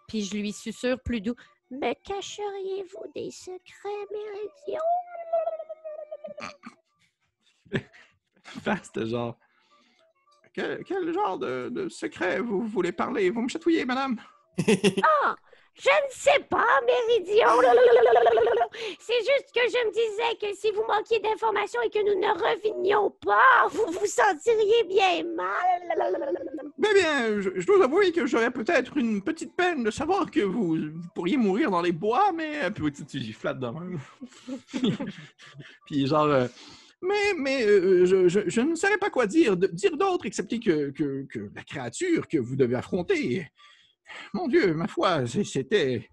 [0.08, 1.36] puis je lui susurre plus doux.
[1.72, 4.82] Me cacheriez-vous des secrets, Méridion?
[8.44, 9.38] Fast, genre.
[10.54, 13.30] Quel, quel genre de, de secret vous voulez parler?
[13.30, 14.20] Vous me chatouillez, madame?
[15.04, 15.36] Ah,
[15.80, 17.48] je ne sais pas, Méridion.
[19.00, 22.28] C'est juste que je me disais que si vous manquiez d'informations et que nous ne
[22.34, 26.16] revenions pas, vous vous sentiriez bien mal.
[26.78, 30.78] Eh bien, je, dois avouer que j'aurais peut-être une petite peine de savoir que vous,
[31.16, 32.66] pourriez mourir dans les bois, mais...
[32.66, 34.00] euh, Puis tu, flatte de même.
[35.86, 36.48] Puis genre, euh,
[37.02, 41.64] Mais, mais euh, je, ne saurais pas quoi dire, dire d'autre, excepté que, que la
[41.64, 43.48] créature que vous devez affronter,
[44.34, 46.10] mon Dieu, ma foi, c'était,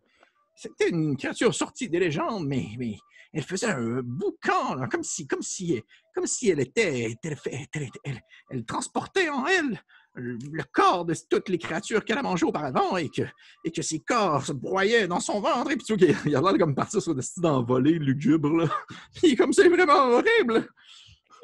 [0.54, 2.96] c'était une créature sortie des légendes, mais, mais
[3.32, 5.82] elle faisait un boucan, là, comme si, comme si,
[6.14, 7.36] comme si elle était, elle,
[7.74, 8.20] elle- elle-
[8.50, 9.80] elle transportait en elle
[10.18, 13.20] le le corps de toutes les créatures qu'elle a mangées auparavant et que,
[13.64, 15.70] et que ses corps se broyaient dans son ventre.
[15.72, 18.66] Et puis tu vois il a l'air comme partir sur des styles d'envolée lugubre, là.
[19.14, 20.70] Puis comme c'est vraiment horrible.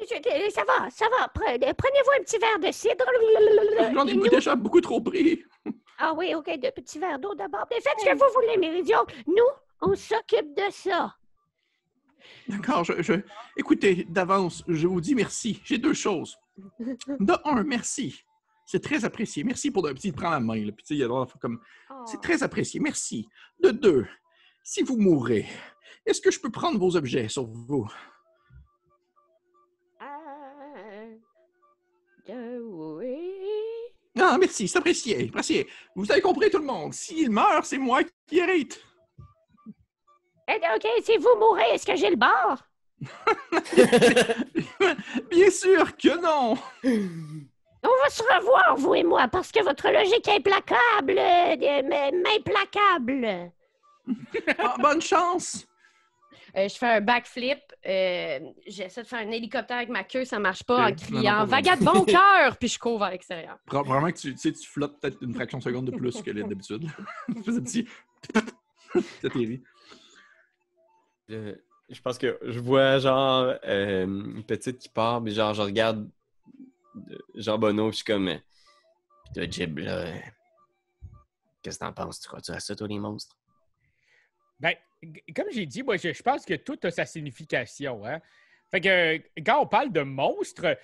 [0.01, 1.27] Je- Ça va, ça va.
[1.27, 3.05] Pre- Prenez-vous un petit verre de cidre.
[3.93, 5.43] J'en ai beaucoup trop pris.
[6.05, 7.65] Ah oui, OK, de petits verres d'eau d'abord.
[7.71, 9.05] Mais faites ce que vous voulez, Méridion.
[9.25, 9.49] Nous,
[9.81, 11.15] on s'occupe de ça.
[12.49, 13.21] D'accord, je, je-
[13.55, 15.61] écoutez, d'avance, je vous dis merci.
[15.63, 16.37] J'ai deux choses.
[16.57, 18.21] De un, merci.
[18.65, 19.45] C'est très apprécié.
[19.45, 20.55] Merci pour le petit prend la main.
[20.65, 20.71] Là.
[20.73, 22.03] Puis, il a comme Oh.
[22.05, 22.81] C'est très apprécié.
[22.81, 23.29] Merci.
[23.61, 24.05] De deux,
[24.61, 25.45] si vous mourrez,
[26.05, 27.87] est-ce que je peux prendre vos objets sur vous?
[34.19, 35.27] Ah, merci, c'est apprécié.
[35.29, 35.67] apprécié.
[35.95, 36.93] Vous avez compris, tout le monde.
[36.93, 38.81] S'il meurt, c'est moi qui hérite.
[40.47, 42.67] Eh, OK, si vous mourrez, est-ce que j'ai le bar?
[45.31, 46.57] Bien sûr que non.
[47.85, 51.17] On va se revoir, vous et moi, parce que votre logique est implacable.
[51.17, 53.51] euh, implacable.
[54.57, 55.65] Ah, bonne chance.
[56.55, 57.59] Euh, je fais un backflip.
[57.85, 61.45] euh, J'essaie de faire un hélicoptère avec ma queue, ça marche pas, en criant pas
[61.45, 63.57] Vaga de bon cœur, puis je cours vers l'extérieur.
[63.65, 66.21] Pro- Probablement que tu, tu sais, tu flottes peut-être une fraction de seconde de plus
[66.21, 66.87] que d'habitude.
[67.35, 67.87] tu fais un petit...
[71.29, 71.55] Je,
[71.89, 76.09] je pense que je vois genre euh, une petite qui part, mais genre je regarde
[77.35, 78.39] Jean Bonneau, puis je suis comme
[79.33, 80.05] Toi, Jib, là,
[81.61, 82.19] qu'est-ce que t'en penses?
[82.19, 83.35] Tu crois-tu à ça, toi, les monstres?
[84.59, 84.75] Ben,
[85.35, 88.05] comme j'ai dit, moi, je, je pense que tout a sa signification.
[88.05, 88.19] Hein?
[88.71, 90.77] Fait que quand on parle de monstre,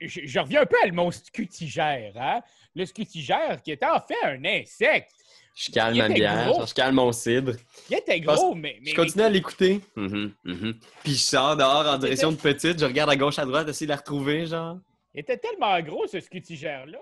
[0.00, 2.12] je, je reviens un peu à le monstre scutigère.
[2.16, 2.40] Hein?
[2.74, 5.10] Le scutigère qui était en fait un insecte.
[5.54, 6.64] Je calme ma bière, gros.
[6.64, 7.52] je calme mon cidre.
[7.90, 8.78] Il était gros, mais.
[8.82, 9.80] mais Je continue à l'écouter.
[9.96, 10.74] Mhm, mhm.
[11.02, 13.86] Puis je sors dehors en direction de petite, je regarde à gauche, à droite, essayer
[13.86, 14.78] de la retrouver, genre.
[15.12, 16.98] Il était tellement gros, ce scutigère-là.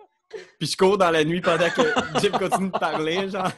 [0.58, 1.82] Puis je cours dans la nuit pendant que
[2.20, 3.52] Jim continue de parler, genre.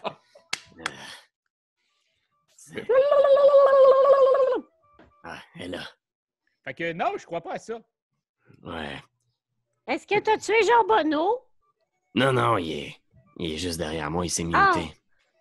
[5.25, 5.83] Ah, elle est là.
[6.65, 7.79] Fait que non, je crois pas à ça.
[8.63, 8.97] Ouais.
[9.87, 11.39] Est-ce que t'as tué Jean Bonneau?
[12.15, 12.97] Non, non, il est,
[13.39, 14.73] il est juste derrière moi, il s'est Ah.
[14.75, 14.95] muté.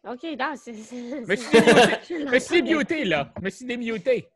[0.05, 0.73] OK, non, c'est...
[0.73, 3.33] c'est- Mais c'est- muté, là.
[3.41, 4.27] Mais c'est démuté.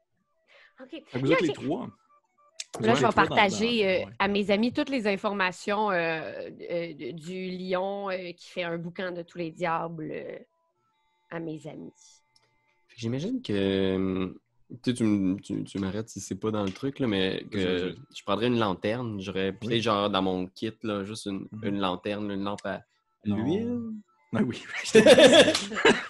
[0.82, 1.02] OK.
[1.14, 1.88] Vous Là, êtes les trois.
[2.82, 7.50] Là, je vais partager dans- euh, à mes amis toutes les informations euh, euh, du
[7.52, 10.39] lion euh, qui fait un boucan de tous les diables euh,
[11.30, 11.94] à mes amis.
[12.98, 13.96] J'imagine que.
[13.96, 14.36] hum,
[14.82, 17.94] Tu, sais, tu, tu, tu m'arrêtes si c'est pas dans le truc, là, mais que
[18.16, 19.22] je prendrais une lanterne.
[19.22, 19.82] J'aurais peut-être Oui.
[19.82, 21.64] genre dans mon kit, là, juste une, Mhm.
[21.66, 22.82] une lanterne, une lampe à
[23.24, 23.80] l'huile.
[24.36, 24.64] Ah oui.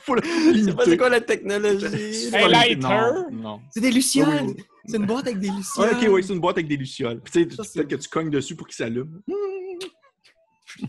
[0.06, 2.14] Faut le pas c'est quoi la technologie.
[2.14, 2.78] C'est Un lighter?
[2.80, 3.62] Non, non.
[3.72, 4.28] C'est des lucioles!
[4.30, 4.64] Oui, oui, oui.
[4.86, 5.90] C'est une boîte avec des Ah, lucioles!
[5.98, 7.20] ok, oui, c'est une boîte avec des lucioles.
[7.22, 9.22] Puis, tu sais, peut-être que tu cognes dessus pour qu'il s'allume.
[10.76, 10.88] Puis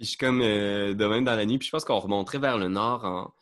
[0.00, 1.58] je suis comme euh, de même dans la nuit.
[1.58, 3.32] Puis je pense qu'on remonterait vers le nord en,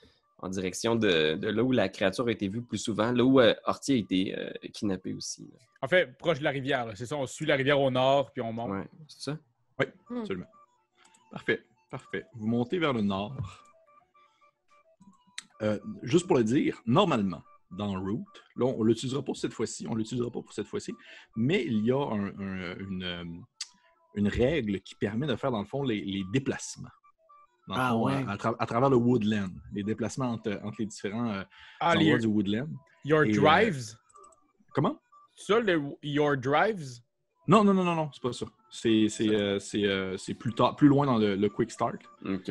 [0.42, 3.40] en direction de, de là où la créature a été vue plus souvent, là où
[3.40, 5.44] euh, Horty a été euh, kidnappé aussi.
[5.52, 5.58] là.
[5.80, 6.90] En fait, proche de la rivière.
[6.96, 8.70] C'est ça, on suit la rivière au nord, puis on monte.
[8.70, 9.38] Ouais, c'est ça?
[10.20, 10.46] Absolument.
[11.30, 12.24] Parfait, parfait.
[12.34, 13.36] Vous montez vers le nord.
[15.62, 18.26] Euh, juste pour le dire, normalement, dans Route,
[18.56, 20.92] là, on ne l'utilisera pas cette fois-ci, on ne l'utilisera pas pour cette fois-ci,
[21.36, 23.24] mais il y a un- un- une, euh,
[24.16, 26.88] une règle qui permet de faire, dans le fond, les, les déplacements.
[27.68, 28.24] Dans Ah fond, ouais.
[28.26, 31.42] à, à tra- à travers le woodland, les déplacements entre, entre les différents euh,
[31.80, 32.68] Ah, endroits les, du woodland.
[33.04, 33.94] Your Et, euh, Drives?
[34.74, 34.98] Comment?
[35.34, 37.00] Ça, le Your Drives?
[37.46, 38.46] Non, non, non, non, non, c'est pas ça.
[38.70, 41.96] C'est c'est, euh, c'est, euh, c'est plus, tard, plus loin dans le, le Quick Start.
[42.24, 42.50] Ok.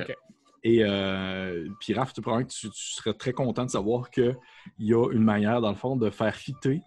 [0.64, 4.38] Et euh, puis Raph, tu, que tu, tu serais très content de savoir qu'il
[4.80, 6.82] y a une manière, dans le fond, de faire fitter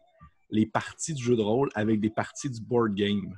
[0.51, 3.37] les parties du jeu de rôle avec des parties du board game.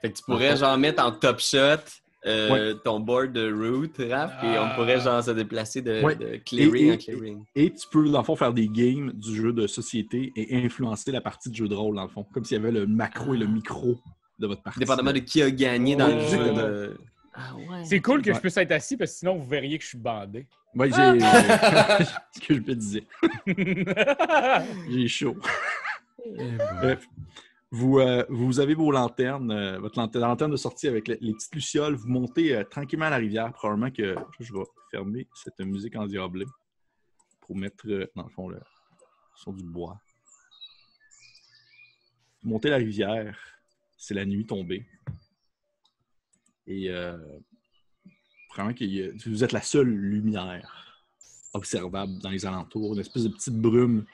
[0.00, 1.84] Fait que tu pourrais genre mettre en top shot
[2.28, 4.72] euh, ton board de route, Raph, et on Ah.
[4.76, 7.44] pourrait genre se déplacer de, de clearing Et- en et- clearing.
[7.54, 11.10] Et tu peux, dans le fond, faire des games du jeu de société et influencer
[11.12, 12.24] la partie du jeu de rôle, dans le fond.
[12.32, 13.98] Comme s'il y avait le macro et le micro
[14.38, 14.78] de votre partie.
[14.80, 16.96] Dépendamment de qui a gagné dans le jeu de.
[17.34, 17.84] Ah ouais.
[17.84, 19.98] C'est cool que je puisse être assis parce que sinon vous verriez que je suis
[19.98, 20.46] bandé.
[20.74, 20.94] Ouais, j'ai.
[22.32, 23.04] ce que je me disais.
[24.90, 25.36] J'ai chaud.
[26.80, 27.06] Bref.
[27.70, 31.96] Vous, euh, vous avez vos lanternes, euh, votre lanterne, de sortie avec les, petites lucioles.
[31.96, 33.52] Vous montez euh, tranquillement la rivière.
[33.52, 36.46] Probablement que je vais fermer cette musique endiablée
[37.42, 38.60] pour mettre, dans le fond, le
[39.36, 40.00] son du bois.
[42.42, 43.38] Montez la rivière,
[43.98, 44.86] c'est la nuit tombée.
[46.66, 47.18] Et y a-
[49.26, 51.04] vous êtes la seule lumière
[51.52, 54.04] observable dans les alentours, une espèce de petite brume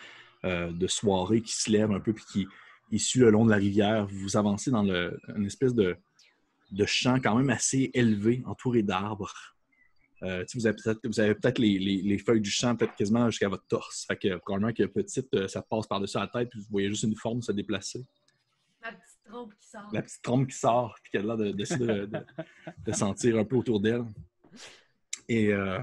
[0.42, 2.46] de soirée qui se lève un peu puis qui
[2.92, 4.06] est issue le long de la rivière.
[4.06, 5.96] Vous avancez dans le, une espèce de,
[6.72, 9.32] de champ quand même assez élevé, entouré d'arbres.
[10.22, 10.66] Euh, vous
[11.20, 14.06] avez peut-être les, les- les feuilles du champ peut-être quasiment jusqu'à votre torse.
[14.06, 17.02] Fait que probablement que petite, euh, ça passe par-dessus la tête, puis vous voyez juste
[17.02, 18.06] une forme se déplacer.
[18.82, 19.90] Ma petite trompe qui sort.
[19.92, 22.24] La petite trompe qui sort, puis qu'elle a l'air de, de, de- de-
[22.86, 24.04] de sentir un peu autour d'elle.
[25.28, 25.78] Et euh,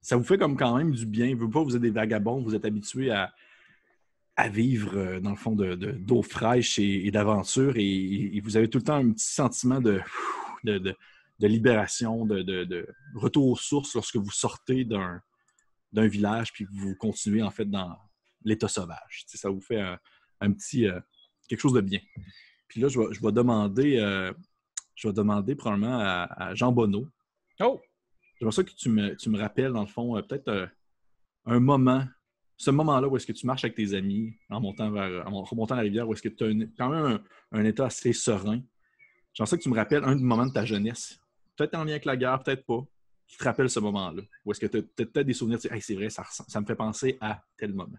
[0.00, 1.34] ça vous fait comme quand même du bien.
[1.36, 3.32] Vous, pas, vous êtes des vagabonds, vous êtes habitués à,
[4.40, 7.74] à vivre, euh, dans le fond, de- de- d'eau fraîche et, et d'aventure.
[7.76, 10.00] Et, et vous avez tout le temps un petit sentiment de,
[10.64, 10.96] de, de-
[11.38, 15.20] de libération, de, de- retour aux sources lorsque vous sortez d'un
[15.92, 17.96] d'un village puis que vous continuez en fait dans
[18.44, 19.24] l'état sauvage.
[19.24, 19.98] Tu sais, ça vous fait un,
[20.40, 21.00] un petit euh,
[21.48, 21.98] quelque chose de bien.
[22.68, 24.32] Puis là, je vais, je vais demander, euh,
[24.94, 27.08] je vais demander probablement à, à Jean Bonneau.
[27.60, 27.80] Oh!
[28.38, 30.68] J'aimerais ça que tu me, tu me rappelles, dans le fond, euh, peut-être
[31.46, 32.04] un moment,
[32.60, 35.76] ce moment-là où est-ce que tu marches avec tes amis en montant vers, en remontant
[35.76, 37.18] la rivière, où est-ce que tu as quand même
[37.52, 38.60] un, état assez serein.
[39.32, 41.18] J'aimerais ça que tu me rappelles un moment de ta jeunesse.
[41.56, 42.84] Peut-être en lien avec la guerre, peut-être pas.
[43.26, 44.22] Qui te rappelle ce moment-là.
[44.44, 46.66] Ou est-ce que tu as peut-être des souvenirs, sais, Hey, c'est vrai, ça, ça me
[46.66, 47.96] fait penser à tel moment.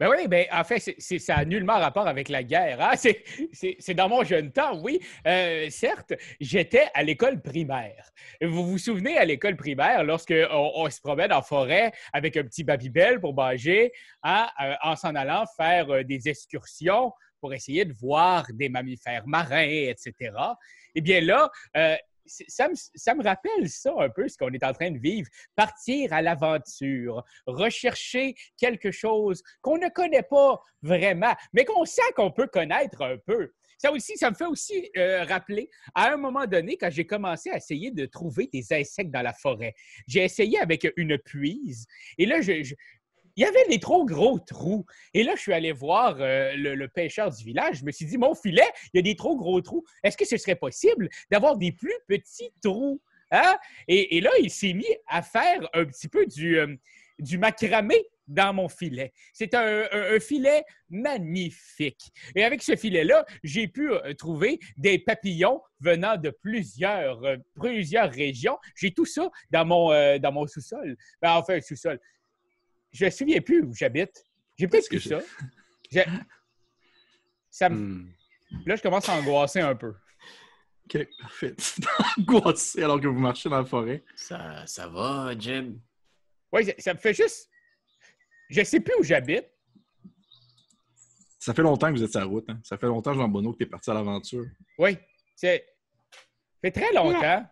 [0.00, 2.80] Ben oui, ben en fait, ça n'a nullement rapport avec la guerre.
[2.80, 2.96] hein.
[2.96, 4.98] C'est- dans mon jeune temps, oui.
[5.26, 8.10] Euh, certes, j'étais à l'école primaire.
[8.42, 12.64] Vous vous souvenez, à l'école primaire, lorsque on, se promène en forêt avec un petit
[12.64, 13.92] babybel pour manger,
[14.24, 19.26] hein, euh, en s'en allant faire euh, des excursions pour essayer de voir des mammifères
[19.26, 20.12] marins, etc.
[20.94, 21.50] Eh bien là,
[22.26, 25.28] ça me, ça me rappelle ça un peu, ce qu'on est en train de vivre.
[25.56, 32.30] Partir à l'aventure, rechercher quelque chose qu'on ne connaît pas vraiment, mais qu'on sent qu'on
[32.30, 33.52] peut connaître un peu.
[33.76, 37.50] Ça aussi, ça me fait aussi euh, rappeler à un moment donné quand j'ai commencé
[37.50, 39.74] à essayer de trouver des insectes dans la forêt.
[40.06, 42.74] J'ai essayé avec une puise et là, je- je-
[43.36, 44.84] il y avait des trop gros trous.
[45.12, 47.78] Et là, je suis allé voir euh, le, pêcheur du village.
[47.80, 49.84] Je me suis dit, mon filet, il y a des trop gros trous.
[50.02, 53.00] Est-ce que ce serait possible d'avoir des plus petits trous?
[53.30, 53.56] Hein?
[53.88, 56.76] Et, là, il s'est mis à faire un petit peu du, euh,
[57.38, 57.96] macramé
[58.28, 59.12] dans mon filet.
[59.32, 59.86] C'est un,
[60.20, 62.12] filet magnifique.
[62.36, 67.20] Et avec ce filet-là, j'ai pu euh, trouver des papillons venant de plusieurs,
[67.56, 68.58] régions.
[68.76, 70.96] J'ai tout ça dans mon, dans mon sous-sol.
[71.20, 71.98] Ben, enfin, sous-sol.
[72.94, 74.24] Je ne me souviens plus où j'habite.
[74.56, 75.20] J'ai peut-être que plus ça.
[77.50, 78.08] Ça me- Hmm.
[78.66, 79.94] Là, je commence à angoisser un peu.
[80.86, 81.54] OK, parfait.
[82.18, 84.04] Angoissé alors que vous marchez dans la forêt.
[84.14, 85.76] Ça, ça va, Jeb?
[86.52, 87.50] Oui, ça, ça me fait juste.
[88.48, 89.46] Je sais plus où j'habite.
[91.38, 92.48] Ça fait longtemps que vous êtes sur la route.
[92.48, 92.60] hein.
[92.62, 94.46] Ça fait longtemps, Jean Bonneau, que tu es parti à l'aventure.
[94.78, 94.96] Oui,
[95.34, 95.66] c'est.
[96.12, 96.18] Ça
[96.62, 97.44] fait très longtemps.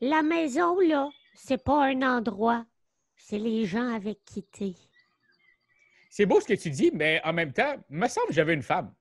[0.00, 2.64] La maison, là, c'est pas un endroit.
[3.26, 4.74] C'est les gens avec qui t'es.
[6.10, 8.62] C'est beau ce que tu dis, mais en même temps, me semble que j'avais une
[8.62, 8.92] femme.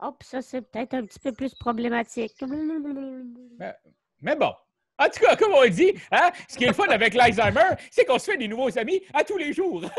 [0.00, 2.34] Hop, ça, c'est peut-être un petit peu plus problématique.
[4.22, 4.52] Mais bon.
[4.98, 8.04] En tout cas, comme on dit, hein, ce qui est le fun avec l'Alzheimer, c'est
[8.04, 9.84] qu'on se fait des nouveaux amis à tous les jours.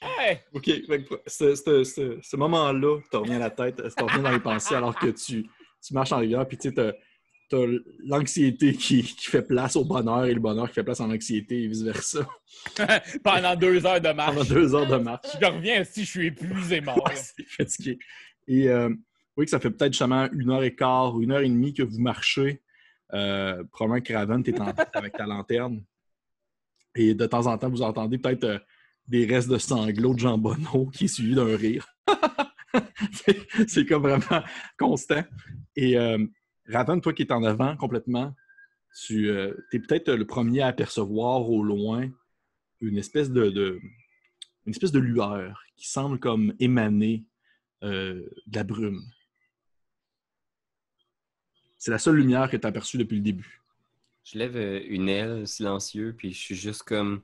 [0.00, 0.70] Hey, OK.
[1.26, 4.76] Ce, ce- ce- ce moment-là, tu reviens à la tête, tu reviens dans les pensées
[4.76, 5.42] alors que tu,
[5.84, 6.94] tu marches en rivière, puis tu sais,
[7.48, 7.66] tu as,
[8.04, 11.62] l'anxiété qui, qui fait place au bonheur et le bonheur qui fait place en anxiété
[11.62, 12.28] et vice-versa.
[13.22, 14.34] pendant deux heures de marche.
[14.36, 15.26] Pendant deux heures de marche.
[15.40, 17.04] Je reviens si je suis épuisé mort.
[17.06, 17.98] Ouais, c'est fatigué.
[18.46, 18.90] Et euh,
[19.36, 21.72] oui, que ça fait peut-être justement une heure et quart ou une heure et demie
[21.72, 22.60] que vous marchez.
[23.14, 25.82] Euh, probablement que Raven, tu es en tête avec ta lanterne.
[26.94, 28.58] Et de temps en temps, vous entendez peut-être euh,
[29.06, 31.86] des restes de sanglots de Jean Bonneau qui est suivi d'un rire.
[33.12, 33.38] c'est,
[33.68, 34.42] c'est comme vraiment
[34.78, 35.22] constant.
[35.76, 36.18] Et euh,
[36.68, 38.34] Raven, toi qui es en avant complètement,
[39.06, 42.10] tu es peut-être le premier à apercevoir au loin
[42.80, 43.80] une espèce de,
[44.66, 47.24] une espèce de lueur qui semble comme émaner
[47.84, 49.02] euh, de la brume.
[51.78, 53.62] C'est la seule lumière que tu as aperçue depuis le début.
[54.24, 57.22] Je lève euh, une aile silencieux, puis je suis juste comme.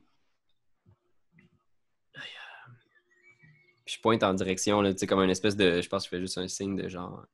[3.87, 5.83] Je pointe en direction, tu sais, comme une espèce de.
[5.83, 7.27] Je pense que je fais juste un signe de genre.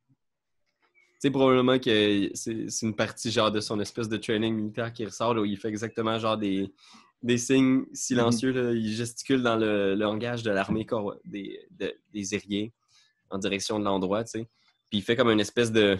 [1.23, 4.91] Tu sais, probablement que c'est c'est une partie genre de son espèce de training militaire
[4.91, 6.73] qui ressort, là, où il fait exactement genre des,
[7.23, 8.53] des signes silencieux.
[8.53, 8.73] là.
[8.73, 10.87] Il gesticule dans le, le langage de l'armée
[11.27, 12.73] des, de- des
[13.29, 14.49] en direction de l'endroit, tu sais.
[14.89, 15.99] Puis il fait comme une espèce de.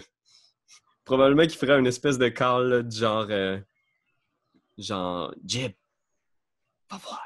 [1.05, 3.27] Probablement qu'il ferait une espèce de call, là, de genre.
[3.29, 3.59] euh,
[4.79, 5.73] genre, Jib,
[6.89, 7.21] va voir.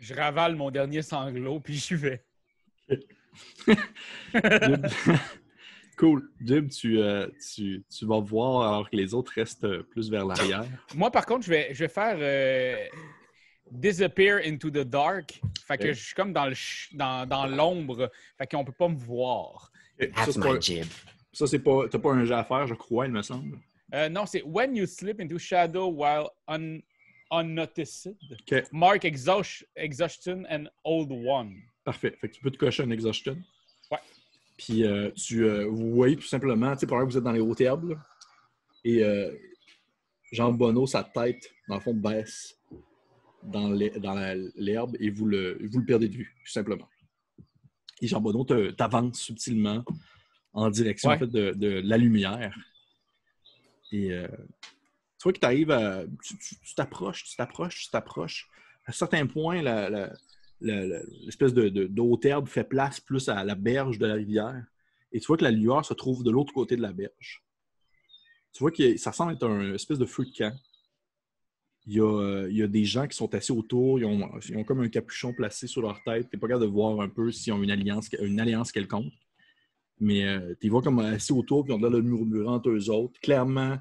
[0.00, 2.24] Je ravale mon dernier sanglot, puis j'y vais.
[5.96, 6.28] Cool.
[6.44, 10.24] Jib, tu, euh, tu, tu vas voir alors que les autres restent euh, plus vers
[10.26, 10.64] l'arrière.
[10.94, 12.76] Moi, par contre, je vais, je vais faire euh,
[13.70, 15.40] disappear into the dark.
[15.66, 18.10] Fait que je suis comme dans le ch- dans, dans l'ombre.
[18.38, 19.70] Fait qu'on peut pas me voir.
[19.98, 20.86] Ça, That's c'est pas, my jib.
[21.32, 21.88] ça, c'est pas.
[21.88, 23.58] T'as pas un jet à faire, je crois, il me semble.
[23.94, 26.80] Euh, non, c'est when you slip into shadow while un,
[27.30, 28.16] unnoticed.
[28.32, 28.64] Ok.
[28.72, 31.54] Mark exhaust, exhaustion and old one.
[31.84, 32.16] Parfait.
[32.20, 33.36] Fait que tu peux te cocher un exhaustion.
[34.56, 37.32] Puis euh, tu euh, vous voyez tout simplement, tu sais, par exemple, vous êtes dans
[37.32, 37.98] les hautes herbes,
[38.84, 39.34] et euh,
[40.32, 42.58] Jean Bonneau, sa tête, dans le fond, baisse
[43.42, 43.68] dans
[44.56, 46.88] l'herbe et vous le, vous le perdez de vue, tout simplement.
[48.00, 49.84] Et Jean Bonneau t'avance subtilement
[50.52, 51.16] en direction Ouais.
[51.16, 52.56] en fait, de, de la lumière.
[53.92, 54.26] Et euh,
[55.18, 56.04] tu vois que tu arrives à.
[56.22, 58.48] Tu t'approches, tu t'approches, tu t'approches.
[58.86, 60.12] À un certain point, la- la-
[60.64, 64.64] l'espèce de, de, d'haute herbe fait place plus à la berge de la rivière.
[65.12, 67.44] Et tu vois que la lueur se trouve de l'autre côté de la berge.
[68.52, 70.56] Tu vois que ça semble être un espèce de feu de camp.
[71.86, 74.30] Il y, a, euh, il y a des gens qui sont assis autour, ils ont,
[74.48, 76.30] ils ont comme un capuchon placé sur leur tête.
[76.30, 79.12] Tu n'es pas capable de voir un peu s'ils ont une alliance, une alliance quelconque.
[80.00, 82.90] Mais euh, tu les vois comme assis autour, puis ils ont de murmurer entre eux
[82.90, 83.20] autres.
[83.20, 83.76] Clairement,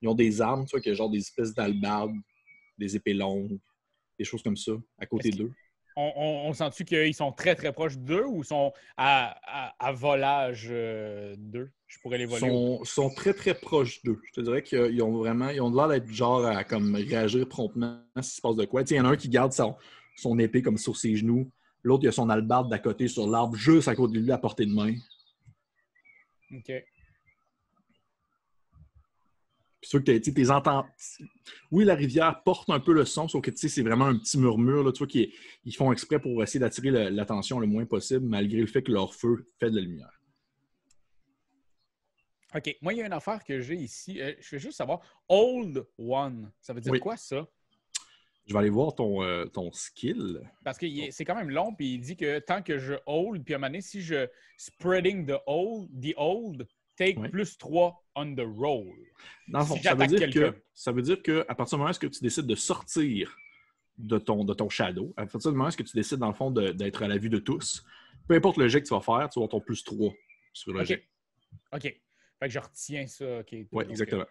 [0.00, 2.14] ils ont des armes, tu vois, que genre des espèces d'albardes,
[2.78, 3.58] des épées longues,
[4.18, 5.52] des choses comme ça, à côté d'eux.
[6.00, 9.92] On, on, on sent-tu qu'ils sont très très proches d'eux ou sont à, à, à
[9.92, 11.70] volage euh, d'eux?
[11.86, 12.40] Je pourrais les voler.
[12.40, 14.18] sont, sont très très proches d'eux.
[14.28, 18.00] Je te dirais qu'ils ont vraiment, ils ont l'air d'être genre à comme réagir promptement
[18.16, 18.82] s'il se passe de quoi.
[18.82, 19.74] Il y en a un qui garde son,
[20.16, 21.50] son épée comme sur ses genoux,
[21.82, 24.38] l'autre il a son albarde d'à côté sur l'arbre, juste à côté de lui à
[24.38, 24.94] portée de main.
[26.54, 26.72] OK.
[29.80, 30.84] Puis sûr que tu t'es entends.
[31.70, 34.18] Oui, la rivière porte un peu le son, sauf que tu sais, c'est vraiment un
[34.18, 34.84] petit murmure.
[34.84, 35.32] Là, tu vois qu'ils
[35.64, 39.14] ils font exprès pour essayer d'attirer l'attention le moins possible, malgré le fait que leur
[39.14, 40.20] feu fait de la lumière.
[42.54, 42.76] OK.
[42.82, 44.20] Moi, il y a une affaire que j'ai ici.
[44.20, 45.00] Euh, je veux juste savoir.
[45.28, 46.50] Old One.
[46.60, 47.00] Ça veut dire Oui.
[47.00, 47.46] quoi, ça?
[48.46, 50.40] Je vais aller voir ton, euh, ton skill.
[50.64, 53.54] Parce que c'est quand même long, puis il dit que tant que je hold, puis
[53.54, 54.26] à un moment donné, si je
[54.56, 56.66] spreading the hold, the hold,
[57.00, 58.94] take plus 3 on the roll.
[59.48, 62.08] Dans fond, ça, veut dire que, ça veut dire que à partir du moment où
[62.08, 63.36] tu décides de sortir
[63.98, 66.50] de ton, de ton shadow, à partir du moment où tu décides, dans le fond,
[66.50, 67.84] d'être à la vue de tous,
[68.28, 70.12] peu importe le jet que tu vas faire, tu vas avoir ton plus 3
[70.52, 71.04] sur le jet.
[71.72, 71.82] OK.
[71.82, 71.98] Fait
[72.40, 73.42] que je retiens ça.
[73.72, 74.22] Oui, exactement.
[74.22, 74.24] euh,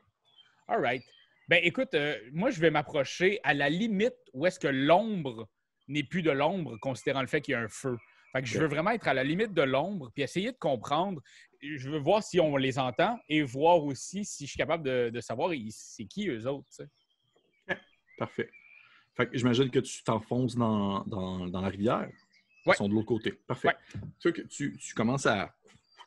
[0.67, 1.03] all right.
[1.47, 5.49] Ben écoute, euh, moi, je vais m'approcher à la limite où est-ce que l'ombre
[5.88, 7.97] n'est plus de l'ombre, considérant le fait qu'il y a un feu.
[8.32, 11.21] Fait que je veux vraiment être à la limite de l'ombre, puis essayer de comprendre.
[11.61, 15.09] Je veux voir si on les entend et voir aussi si je suis capable de,
[15.09, 16.67] de savoir c'est qui eux autres.
[18.17, 18.49] Parfait.
[19.15, 22.07] Fait que j'imagine que tu t'enfonces dans, dans, dans la rivière.
[22.65, 22.75] Ils Ouais.
[22.75, 23.32] sont de l'autre côté.
[23.32, 23.69] Parfait.
[23.69, 24.01] Ouais.
[24.19, 25.55] Tu que tu, tu commences à.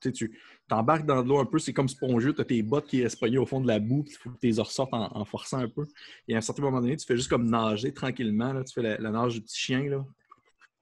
[0.01, 3.05] Tu t'embarques dans de l'eau un peu, c'est comme spongieux, tu as tes bottes qui
[3.21, 5.25] pognées au fond de la boue, puis il faut que tu les ressortes en, en
[5.25, 5.87] forçant un peu.
[6.29, 8.53] Et à un certain moment donné, tu fais juste comme nager tranquillement.
[8.53, 9.83] Là, tu fais la, la nage du petit chien.
[9.85, 10.05] Là.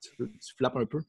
[0.01, 1.01] Tu, tu flappes un peu.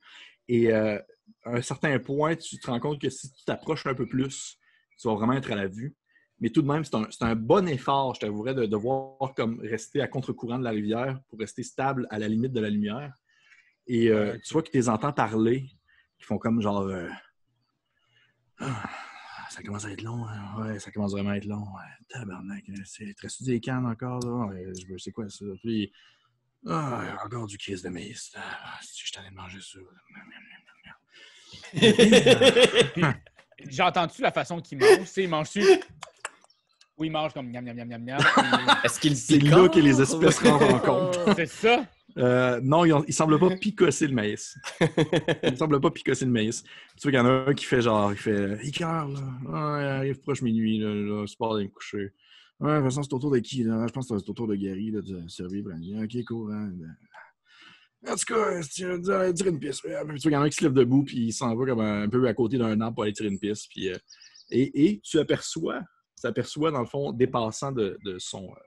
[0.47, 0.99] Et euh,
[1.43, 4.57] à un certain point, tu te rends compte que si tu t'approches un peu plus,
[4.99, 5.95] tu vas vraiment être à la vue.
[6.39, 10.01] Mais tout de même, c'est un, un bon effort, je t'avouerais, de devoir comme rester
[10.01, 13.13] à contre-courant de la rivière pour rester stable à la limite de la lumière.
[13.87, 15.69] Et euh, tu vois que tu les entends parler,
[16.17, 16.81] qui font comme genre.
[16.81, 17.07] euh,
[18.59, 18.89] Ah,
[19.49, 20.61] ça commence à être long, hein?
[20.61, 21.61] ouais, ça commence vraiment à être long.
[21.63, 22.05] Ouais.
[22.09, 24.47] Tabarnak, c'est très des cannes encore, là?
[24.47, 25.45] Ouais, je veux- c'est quoi ça?
[25.61, 25.91] Puis,
[26.67, 28.31] ah, encore du kiss de maïs.
[28.35, 29.79] Ah, si je t'en ai de manger ça.
[33.79, 34.99] Entendu la façon qu'ils mangent.
[34.99, 35.61] Tu sais, ils mangent-tu?
[36.97, 38.19] Oui, ils mangent comme miam, miam, miam, miam, miam.
[38.83, 41.19] Est-ce qu'il C'est là que les espèces rentrent en compte.
[41.25, 41.85] puis- C'est ça?
[42.17, 44.57] Euh, non, il ne semble pas picosser le maïs.
[45.43, 46.61] Il ne semble pas picosser le maïs.
[46.61, 46.69] Tu
[47.03, 49.19] vois qu'il y en a un qui fait genre, il fait Icare, là.
[49.47, 49.55] Il
[49.87, 50.89] arrive proche minuit, là.
[50.93, 52.11] là c'est pas d'aller me coucher.
[52.61, 53.87] Ouais, façon, c'est autour de qui, là?
[53.87, 55.65] Je pense que c'est autour de Gary, de servir.
[55.65, 56.71] Ok, cool, hein.
[58.07, 59.81] En tout cas, si veux aller tirer une piste.
[59.81, 62.27] Qu'il y en a qui se lève debout, puis il s'en va comme un, peu
[62.27, 63.67] à côté d'un arbre pour aller tirer une piste.
[63.71, 63.97] Puis, euh,
[64.51, 65.81] et, tu aperçois,
[66.19, 68.59] tu aperçois, dans le fond, dépassant de, son, euh,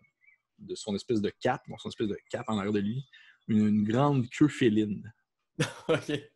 [0.59, 3.05] de son espèce de cap, son espèce de cap en arrière de lui,
[3.47, 5.12] une, une grande queue féline.
[5.88, 6.34] OK.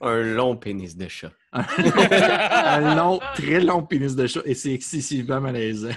[0.00, 1.32] Un long pénis de chat.
[1.52, 5.88] un long, très long pénis de chat, et c'est excessivement malaisant.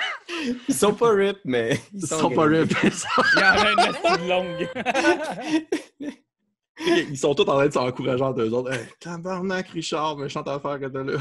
[0.68, 2.72] Ils sont pas rip, mais Ils sont pas rip.
[2.84, 2.90] Il
[3.40, 4.70] y en a une petite longue.
[7.10, 8.72] Ils sont tous en train de s'encourager entre eux autres.
[8.72, 11.18] Hey, tabarnak, Richard, méchante affaire que t'as là.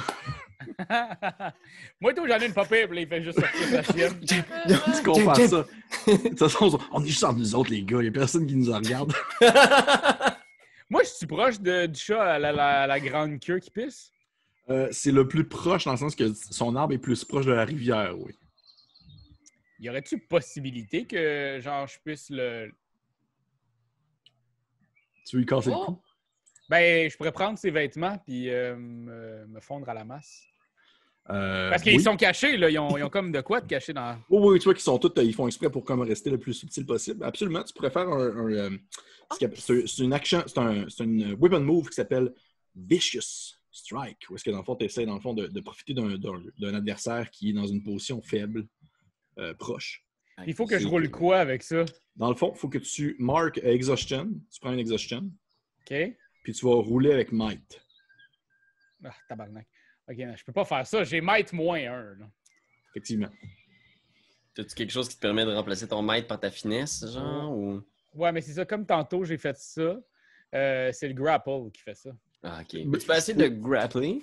[2.01, 4.21] Moi, tout, j'en ai une pas pire, puis là, il fait juste sortir sa sienne.
[4.27, 5.65] Tu comprends ça?
[6.07, 7.99] De toute façon, on est juste entre nous autres, les gars.
[7.99, 9.13] Il n'y a personne qui nous en regarde.
[10.89, 13.71] Moi, je suis proche de- du chat à la, la- à la grande queue qui
[13.71, 14.11] pisse.
[14.69, 17.53] Euh, c'est le plus proche dans le sens que son arbre est plus proche de
[17.53, 18.33] la rivière, oui.
[19.79, 22.73] Y aurait-tu possibilité que, genre, je puisse le.
[25.27, 25.81] Tu veux lui casser Oh!
[25.81, 26.03] le cou?
[26.69, 30.43] Ben, je pourrais prendre ses vêtements puis euh, me, me fondre à la masse.
[31.31, 32.03] Euh, Parce qu'ils oui.
[32.03, 32.71] sont cachés, là.
[32.71, 34.17] Ils ont, ils ont comme de quoi de cacher dans.
[34.31, 36.55] Oui, oui, tu vois qu'ils sont tous, ils font exprès pour comme rester le plus
[36.55, 37.25] subtil possible.
[37.25, 38.37] Absolument, tu pourrais faire un.
[38.37, 38.71] un, euh,
[39.41, 39.57] appelle-
[39.89, 42.33] c'est une action, c'est un, une weapon move qui s'appelle
[42.77, 44.27] Vicious Strike.
[44.31, 46.17] Où est-ce que dans le fond, tu essaies dans le fond de, de profiter d'un-
[46.17, 48.69] d'un d'un adversaire qui est dans une position faible,
[49.39, 50.05] euh, proche.
[50.47, 51.85] Il faut que je roule quoi avec ça?
[52.15, 54.29] Dans le fond, il faut que tu marques Exhaustion.
[54.53, 55.29] Tu prends une Exhaustion,
[55.91, 55.95] OK?
[56.45, 57.83] puis tu vas rouler avec Might.
[59.05, 59.67] Ah, tabarnak.
[60.09, 61.03] OK, je peux pas faire ça.
[61.05, 62.15] J'ai might moins un.
[62.15, 62.27] là.
[62.91, 63.29] Effectivement.
[64.55, 67.53] T'as-tu quelque chose qui te permet de remplacer ton maître par ta finesse, genre?
[67.57, 67.83] Ou...
[68.15, 68.65] Ouais, mais c'est ça.
[68.65, 69.99] Comme tantôt, j'ai fait ça.
[70.55, 72.11] euh, c'est le grapple qui fait ça.
[72.43, 72.81] Ah, ok.
[72.87, 74.23] Mais- tu peux essayer de grappler?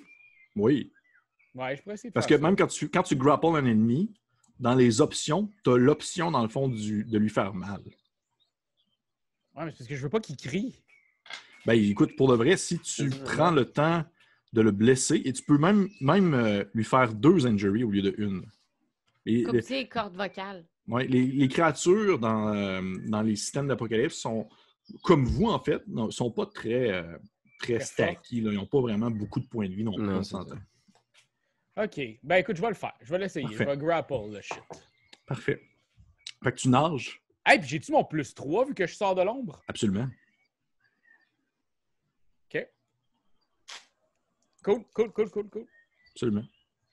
[0.55, 0.91] Oui.
[1.53, 2.41] Ouais, je pourrais essayer de Parce que ça.
[2.41, 4.11] même quand tu, quand tu grapples un ennemi,
[4.59, 7.81] dans les options, tu as l'option, dans le fond, du, de lui faire mal.
[9.55, 10.81] Ouais, mais c'est parce que je veux pas qu'il crie.
[11.65, 14.03] Ben écoute, pour de vrai, si tu prends le temps
[14.53, 18.01] de le blesser, et tu peux même, même euh, lui faire deux injuries au lieu
[18.01, 18.45] de une.
[19.25, 20.65] Et Comme les, cordes vocales.
[20.87, 24.47] ouais, les, les créatures dans, euh, dans les systèmes d'apocalypse sont,
[25.03, 27.17] comme vous en fait, ne sont pas très, euh,
[27.59, 28.41] très stacky.
[28.41, 28.51] là.
[28.51, 30.03] Ils n'ont pas vraiment beaucoup de points de vie non plus.
[30.03, 30.57] Non, on s'entend.
[31.81, 31.99] OK.
[32.21, 32.93] Ben écoute, je vais le faire.
[33.01, 33.47] Je vais l'essayer.
[33.51, 34.59] Je vais grapple le shit.
[35.25, 35.61] Parfait.
[36.43, 39.21] Fait que tu nages, Hey, puis j'ai-tu mon plus 3 vu que je sors de
[39.21, 39.61] l'ombre?
[39.67, 40.07] absolument.
[44.63, 45.65] Cool, cool, cool, cool, cool.
[46.11, 46.43] Absolument.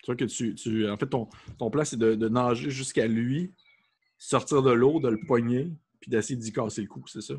[0.03, 0.55] Tu vois que tu.
[0.55, 3.53] tu- en fait, ton, ton plan, c'est de, de nager jusqu'à lui,
[4.18, 7.35] sortir de l'eau, de le poigner, puis d'essayer d'y casser le cou, c'est ça?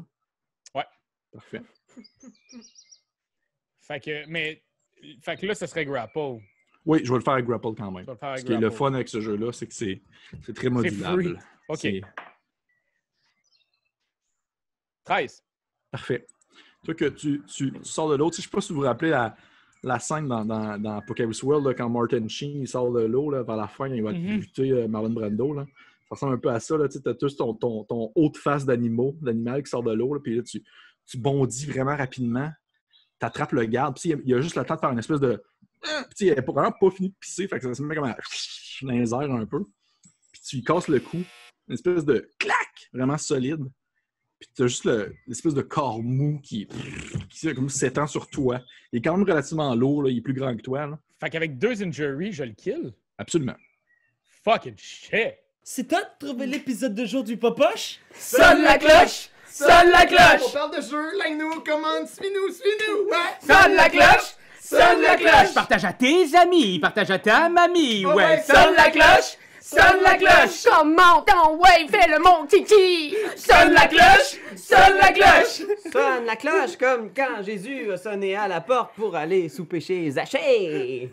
[0.75, 0.85] Ouais.
[1.31, 1.61] Parfait.
[3.81, 4.63] Fait que, mais,
[5.21, 6.37] fait que là, ce serait grapple.
[6.85, 8.03] Oui, je vais le faire avec grapple quand même.
[8.03, 9.73] Je vais le faire avec Ce qui est le fun avec ce jeu-là, c'est que
[9.73, 10.01] c'est
[10.43, 11.39] c'est très modulable.
[11.67, 11.77] OK.
[11.79, 12.01] C'est
[15.03, 15.43] 13.
[15.91, 16.25] Parfait.
[16.83, 18.29] Tu vois que tu, tu- tu sors de l'eau.
[18.29, 19.35] Tu sais, Je ne sais pas si vous vous rappelez la,
[19.83, 21.01] la scène dans, dans, dans
[21.43, 24.71] World, là, quand Martin Sheen il sort de l'eau, vers la fin, il va buter
[24.71, 25.53] euh, Marlon Brando.
[25.53, 25.65] Là.
[26.09, 26.75] Ça ressemble un peu à ça.
[26.89, 30.19] Tu as tous ton, ton, ton haut de face d'animaux, d'animal qui sort de l'eau,
[30.19, 30.63] puis là, tu,
[31.07, 32.49] tu bondis vraiment rapidement.
[33.19, 33.97] Tu attrapes le garde.
[33.99, 35.41] Puis, il y a- il y a juste le temps de faire une espèce de.
[35.83, 36.05] Ah!
[36.15, 37.47] Puis, il n'a vraiment pas fini de pisser.
[37.47, 38.15] Fait que ça se met comme un
[38.83, 39.63] dans les airs un peu.
[40.31, 41.17] Puis tu lui casses le cou.
[41.67, 43.63] Une espèce de clac vraiment solide.
[44.41, 46.67] Puis tu as juste le- l'espèce de corps mou qui,
[47.29, 48.59] qui comme s'étend sur toi.
[48.91, 50.01] Il est quand même relativement lourd.
[50.03, 50.09] Là.
[50.09, 50.87] Il est plus grand que toi.
[50.87, 50.97] là.
[51.19, 52.91] Fait qu'avec deux injuries, je le kill?
[53.19, 53.53] Absolument.
[54.43, 55.35] Fucking shit.
[55.63, 57.99] C'est toi de trouver l'épisode de jour du Popoche?
[58.15, 59.29] Sonne la cloche!
[59.47, 60.53] Sonne la On cloche!
[60.53, 63.09] parle de jeu, like-nous, commande, suis-nous, suis-nous!
[63.11, 63.37] Ouais!
[63.41, 64.35] Sonne la cloche!
[64.59, 65.53] Sonne la cloche!
[65.53, 69.37] Partage à tes amis, partage à ta mamie, Oh ouais, sonne la cloche!
[69.63, 70.63] Sonne la cloche!
[70.65, 73.15] Comment ton ouais, fais le mon kiki!
[73.35, 74.39] Sonne la cloche!
[74.55, 75.61] Sonne la cloche!
[75.91, 80.09] Sonne la cloche comme quand Jésus a sonné à la porte pour aller souper chez
[80.09, 81.11] Zachée.